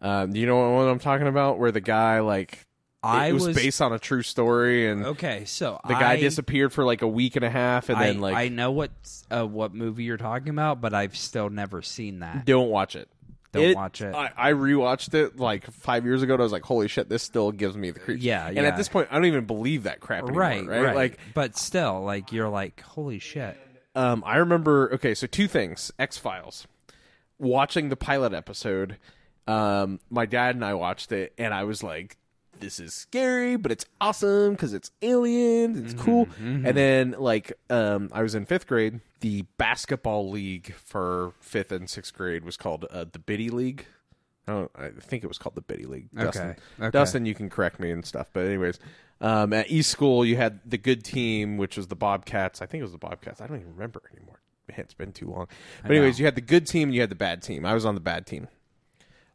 [0.00, 2.66] um you know what i'm talking about where the guy like
[3.04, 6.20] I it was, was based on a true story and Okay, so the guy I,
[6.20, 8.92] disappeared for like a week and a half and I, then like I know what
[9.30, 12.46] uh, what movie you're talking about, but I've still never seen that.
[12.46, 13.10] Don't watch it.
[13.54, 14.14] Don't watch it.
[14.14, 16.34] I, I rewatched it like five years ago.
[16.34, 18.22] and I was like, "Holy shit!" This still gives me the creeps.
[18.22, 18.62] Yeah, And yeah.
[18.64, 20.40] at this point, I don't even believe that crap anymore.
[20.40, 23.56] Right, Right, right, Like, but still, like you're like, holy shit.
[23.94, 24.92] Um, I remember.
[24.94, 26.66] Okay, so two things: X Files.
[27.38, 28.96] Watching the pilot episode,
[29.48, 32.16] um, my dad and I watched it, and I was like,
[32.60, 35.78] "This is scary, but it's awesome because it's aliens.
[35.78, 39.00] It's Mm-hmm, cool." And then, like, um, I was in fifth grade.
[39.20, 43.86] The basketball league for fifth and sixth grade was called uh, the Biddy League.
[44.46, 46.08] I, don't, I think it was called the Biddy League.
[46.14, 46.50] Dustin.
[46.50, 46.90] Okay, okay.
[46.90, 48.28] Dustin, you can correct me and stuff.
[48.32, 48.78] But anyways,
[49.20, 52.60] um, at East School, you had the good team, which was the Bobcats.
[52.60, 53.40] I think it was the Bobcats.
[53.40, 54.40] I don't even remember anymore.
[54.68, 55.48] It's been too long.
[55.82, 57.66] But anyways, you had the good team and you had the bad team.
[57.66, 58.48] I was on the bad team,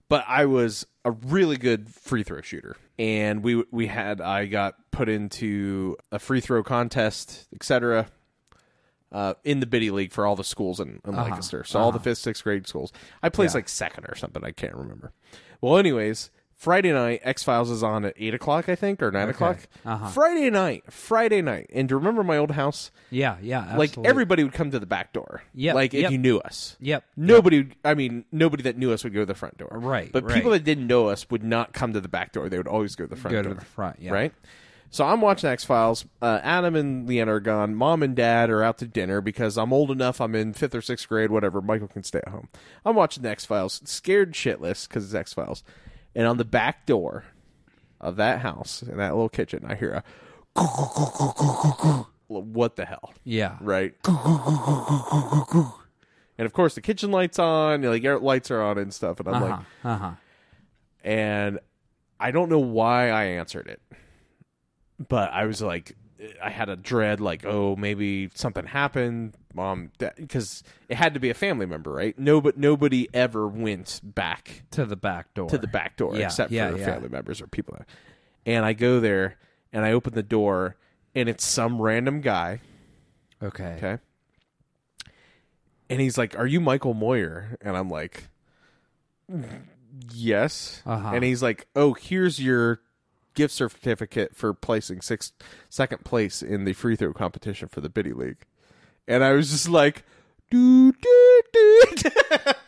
[0.07, 2.75] but I was a really good free throw shooter.
[2.97, 8.07] And we we had I got put into a free throw contest, etc.
[9.11, 11.99] Uh, in the biddy league for all the schools in, in Lancaster, so all the
[11.99, 12.93] fifth, sixth grade schools.
[13.23, 13.59] I placed Yeah.
[13.59, 14.43] like second or something.
[14.43, 15.13] I can't remember.
[15.61, 19.27] Well, anyways, Friday night X Files is on at eight o'clock, I think, or nine
[19.29, 19.67] o'clock.
[19.83, 20.09] Uh-huh.
[20.09, 24.43] Friday night, Friday night, and do you remember my old house, Yeah, yeah, like everybody
[24.43, 25.41] would come to the back door.
[25.55, 26.11] Yeah, like if yep.
[26.11, 26.77] you knew us.
[26.79, 27.03] Yep.
[27.17, 29.69] Nobody, would I mean, nobody that knew us would go to the front door.
[29.71, 30.35] Right, But right.
[30.35, 32.47] people that didn't know us would not come to the back door.
[32.47, 33.53] They would always go to the front Go door.
[33.55, 34.11] to the front, yeah.
[34.11, 34.33] Right?
[34.91, 36.05] So I'm watching X Files.
[36.21, 37.75] Uh, Adam and Leanna are gone.
[37.75, 40.19] Mom and Dad are out to dinner because I'm old enough.
[40.19, 41.61] I'm in fifth or sixth grade, whatever.
[41.61, 42.49] Michael can stay at home.
[42.83, 45.63] I'm watching X Files, scared shitless because it's X Files.
[46.15, 47.25] And on the back door
[48.01, 50.03] of that house, in that little kitchen, I hear a
[52.27, 53.13] what the hell?
[53.23, 53.57] Yeah.
[53.61, 53.93] right?
[56.37, 59.19] and of course, the kitchen lights on, like lights are on and stuff.
[59.19, 60.11] And I'm like, Uh huh.
[61.03, 61.59] and
[62.19, 63.81] I don't know why I answered it,
[65.07, 65.95] but I was like,
[66.43, 71.29] I had a dread, like, oh, maybe something happened, mom, because it had to be
[71.29, 72.17] a family member, right?
[72.19, 75.47] No, but nobody ever went back To the back door.
[75.49, 76.85] to the back door Yeah, except yeah, for yeah.
[76.85, 77.75] family members or people.
[77.77, 77.87] That,
[78.45, 79.37] and I go there
[79.71, 80.75] and I open the door
[81.15, 82.59] and it's some random guy.
[83.41, 83.75] Okay.
[83.77, 83.97] Okay.
[85.89, 88.27] And he's like, "Are you Michael Moyer?" And I'm like,
[90.13, 91.11] "Yes." Uh-huh.
[91.13, 92.81] And he's like, "Oh, here's your
[93.39, 95.31] gift certificate for placing sixth,
[95.69, 98.45] second place in the free throw competition for the Biddy League."
[99.07, 100.03] And I was just like,
[100.51, 102.11] "Do do do," because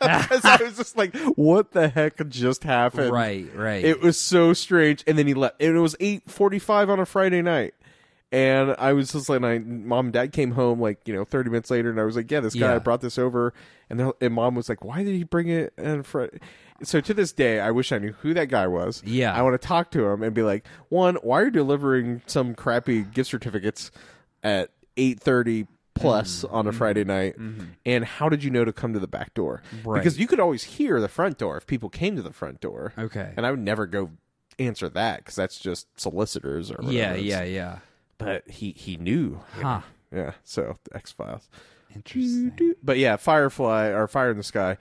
[0.00, 3.84] I was just like, "What the heck just happened?" Right, right.
[3.84, 5.04] It was so strange.
[5.06, 5.60] And then he left.
[5.60, 7.74] And it was eight forty-five on a Friday night.
[8.32, 11.50] And I was just like, my mom and dad came home like you know thirty
[11.50, 12.78] minutes later, and I was like, yeah, this guy Yeah.
[12.78, 13.52] brought this over,
[13.90, 15.74] and and mom was like, why did he bring it?
[15.76, 16.38] And Friday?
[16.82, 19.02] so to this day, I wish I knew who that guy was.
[19.04, 19.32] Yeah.
[19.34, 22.54] I want to talk to him and be like, one, why are you delivering some
[22.54, 23.90] crappy gift certificates
[24.42, 26.54] at eight thirty plus Mm-hmm.
[26.54, 27.36] on a Friday night?
[27.84, 29.62] And how did you know to come to the back door?
[29.84, 29.98] Right.
[30.00, 32.94] Because you could always hear the front door if people came to the front door.
[32.98, 33.32] Okay.
[33.36, 34.10] And I would never go
[34.58, 36.92] answer that because that's just solicitors or whatever.
[36.94, 37.78] yeah, It's- yeah, yeah.
[38.24, 39.40] But he he knew.
[39.60, 39.82] Huh.
[40.12, 40.32] Yeah.
[40.44, 41.48] So X Files.
[41.94, 42.74] Interesting.
[42.82, 44.78] But yeah, Firefly or Fire in the Sky,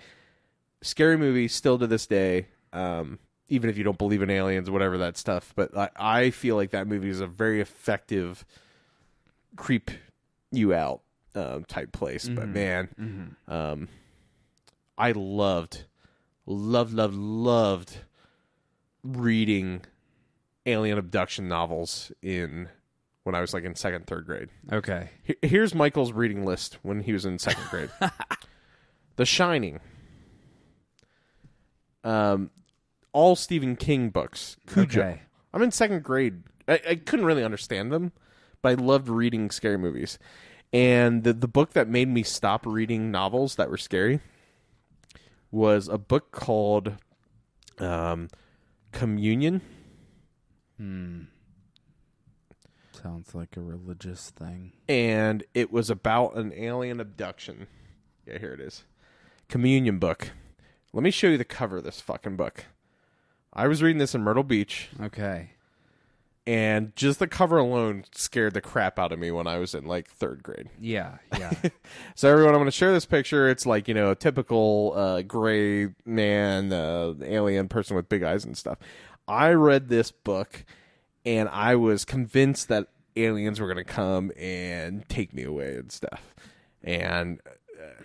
[0.81, 2.47] scary movie still to this day.
[2.73, 3.19] Um,
[3.49, 5.51] even if you don't believe in aliens, whatever that stuff.
[5.55, 8.45] But I, I feel like that movie is a very effective
[9.57, 9.91] creep
[10.51, 11.01] you out
[11.35, 12.29] um, type place.
[12.29, 13.89] But man, um,
[14.97, 15.83] I loved,
[16.45, 17.97] loved, loved, loved
[19.03, 19.81] reading
[20.65, 22.69] alien abduction novels in
[23.23, 24.49] when I was like in second, third grade.
[24.71, 25.09] Okay.
[25.23, 27.89] Here- Here's Michael's reading list when he was in second grade.
[29.15, 29.79] the Shining.
[32.03, 32.49] Um,
[33.13, 34.57] all Stephen King books.
[34.67, 34.99] Cujo.
[35.01, 35.21] Okay.
[35.53, 36.43] I'm in second grade.
[36.67, 38.11] I, I couldn't really understand them,
[38.61, 40.17] but I loved reading scary movies.
[40.73, 44.21] And the the book that made me stop reading novels that were scary
[45.51, 46.93] was a book called
[47.77, 48.29] um,
[48.93, 49.61] Communion.
[53.01, 54.73] Sounds like a religious thing.
[54.87, 57.67] and it was about an alien abduction.
[58.27, 58.83] Yeah, here it is.
[59.47, 60.31] Communion book.
[60.93, 62.65] Let me show you the cover of this fucking book.
[63.53, 65.51] I was reading this in Myrtle Beach, Okay.
[66.45, 69.85] and just the cover alone scared the crap out of me when I was in
[69.85, 70.69] like third grade.
[70.79, 71.51] Yeah, yeah.
[72.15, 73.49] So everyone, I'm going to share this picture.
[73.49, 78.45] It's like you know, a typical uh, gray man, uh, alien person with big eyes
[78.45, 78.77] and stuff.
[79.27, 80.65] I read this book,
[81.25, 85.91] and I was convinced that aliens were going to come and take me away and
[85.91, 86.33] stuff.
[86.83, 87.39] And
[87.79, 88.03] uh,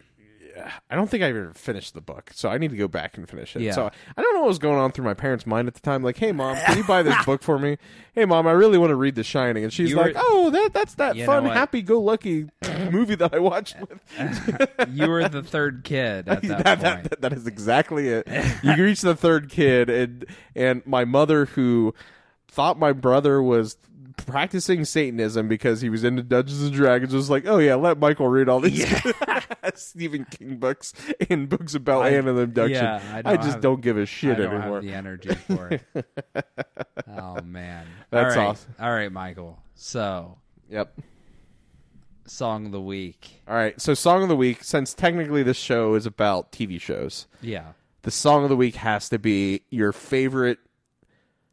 [0.57, 3.17] yeah, I don't think I ever finished the book, so I need to go back
[3.19, 3.63] and finish it.
[3.63, 3.73] Yeah.
[3.73, 6.03] So I don't know what was going on through my parents' mind at the time.
[6.03, 7.77] Like, hey mom, can you buy this book for me?
[8.15, 10.51] Hey mom, I really want to read The Shining, and she's You were- like, oh,
[10.51, 11.57] that that's that You know fun, what?
[11.57, 12.49] happy-go-lucky
[12.91, 14.01] movie that I watched with
[14.91, 17.11] you were the third kid at that, that, point.
[17.11, 18.27] that, that is exactly it.
[18.63, 21.95] You reach the third kid, and and my mother, who
[22.49, 23.77] thought my brother was
[24.17, 28.29] practicing Satanism because he was into Dungeons and Dragons, was like, "Oh yeah, let Michael
[28.29, 28.85] read all these
[29.75, 30.93] Stephen King books
[31.29, 34.39] and books about I- alien abduction." yeah, I don't just have- don't give a shit
[34.39, 34.77] don't anymore.
[34.77, 35.83] have the energy for it.
[37.19, 38.49] oh man, That's All right.
[38.51, 38.75] awesome.
[38.81, 39.59] All right, Michael.
[39.75, 40.39] So,
[40.71, 40.99] Yep.
[42.27, 43.43] song of the week.
[43.47, 43.81] All right.
[43.81, 44.65] So, song of the week.
[44.65, 47.73] Since technically this show is about TV shows, Yeah.
[48.03, 50.59] the song of the week has to be your favorite.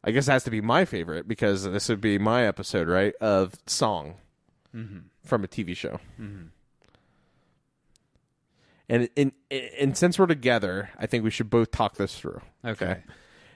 [0.04, 3.14] I guess it has to be my favorite because this would be my episode, right?
[3.20, 4.16] Of song
[5.24, 5.98] from a TV show.
[8.86, 9.32] And, and
[9.80, 12.42] and since we're together, I think we should both talk this through.
[12.64, 13.02] Okay.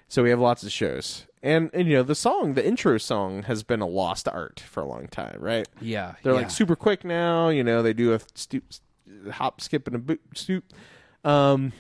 [0.09, 3.43] So we have lots of shows, and and you know the song, the intro song,
[3.43, 5.69] has been a lost art for a long time, right?
[5.83, 6.15] Yeah.
[6.23, 6.39] They're yeah.
[6.39, 7.51] like super quick now.
[7.51, 8.65] You know, they do a stoop,
[9.33, 10.65] hop, skip, and a boot, stoop.
[11.25, 11.75] Um,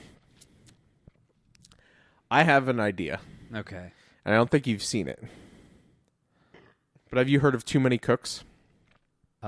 [2.30, 3.20] I have an idea,
[3.54, 3.92] Okay.
[4.28, 5.22] I don't think you've seen it.
[7.10, 8.44] But have you heard of Too Many Cooks?
[9.42, 9.46] Uh,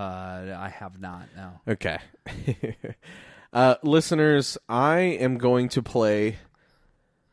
[0.56, 1.28] I have not.
[1.36, 1.60] No.
[1.68, 1.98] Okay.
[3.52, 6.38] uh, listeners, I am going to play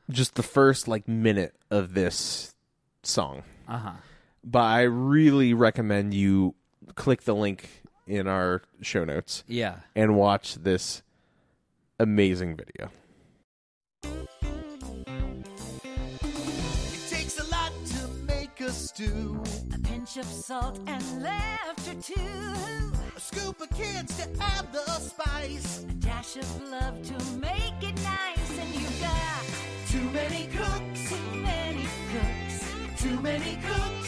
[0.09, 2.55] just the first like minute of this
[3.03, 3.43] song.
[3.67, 3.91] Uh huh.
[4.43, 6.55] But I really recommend you
[6.95, 7.69] click the link
[8.07, 9.77] in our show notes Yeah.
[9.95, 11.03] and watch this
[11.99, 12.89] amazing video.
[18.97, 19.39] Stew.
[19.75, 22.91] A pinch of salt and laughter too.
[23.15, 25.83] A scoop of kids to add the spice.
[25.83, 28.51] A dash of love to make it nice.
[28.59, 29.43] And you've got
[29.87, 31.09] Too many cooks.
[31.11, 33.03] too many cooks.
[33.03, 34.06] Too many cooks.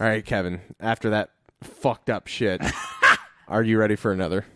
[0.00, 1.28] All right, Kevin, after that
[1.62, 2.62] fucked up shit,
[3.48, 4.46] are you ready for another?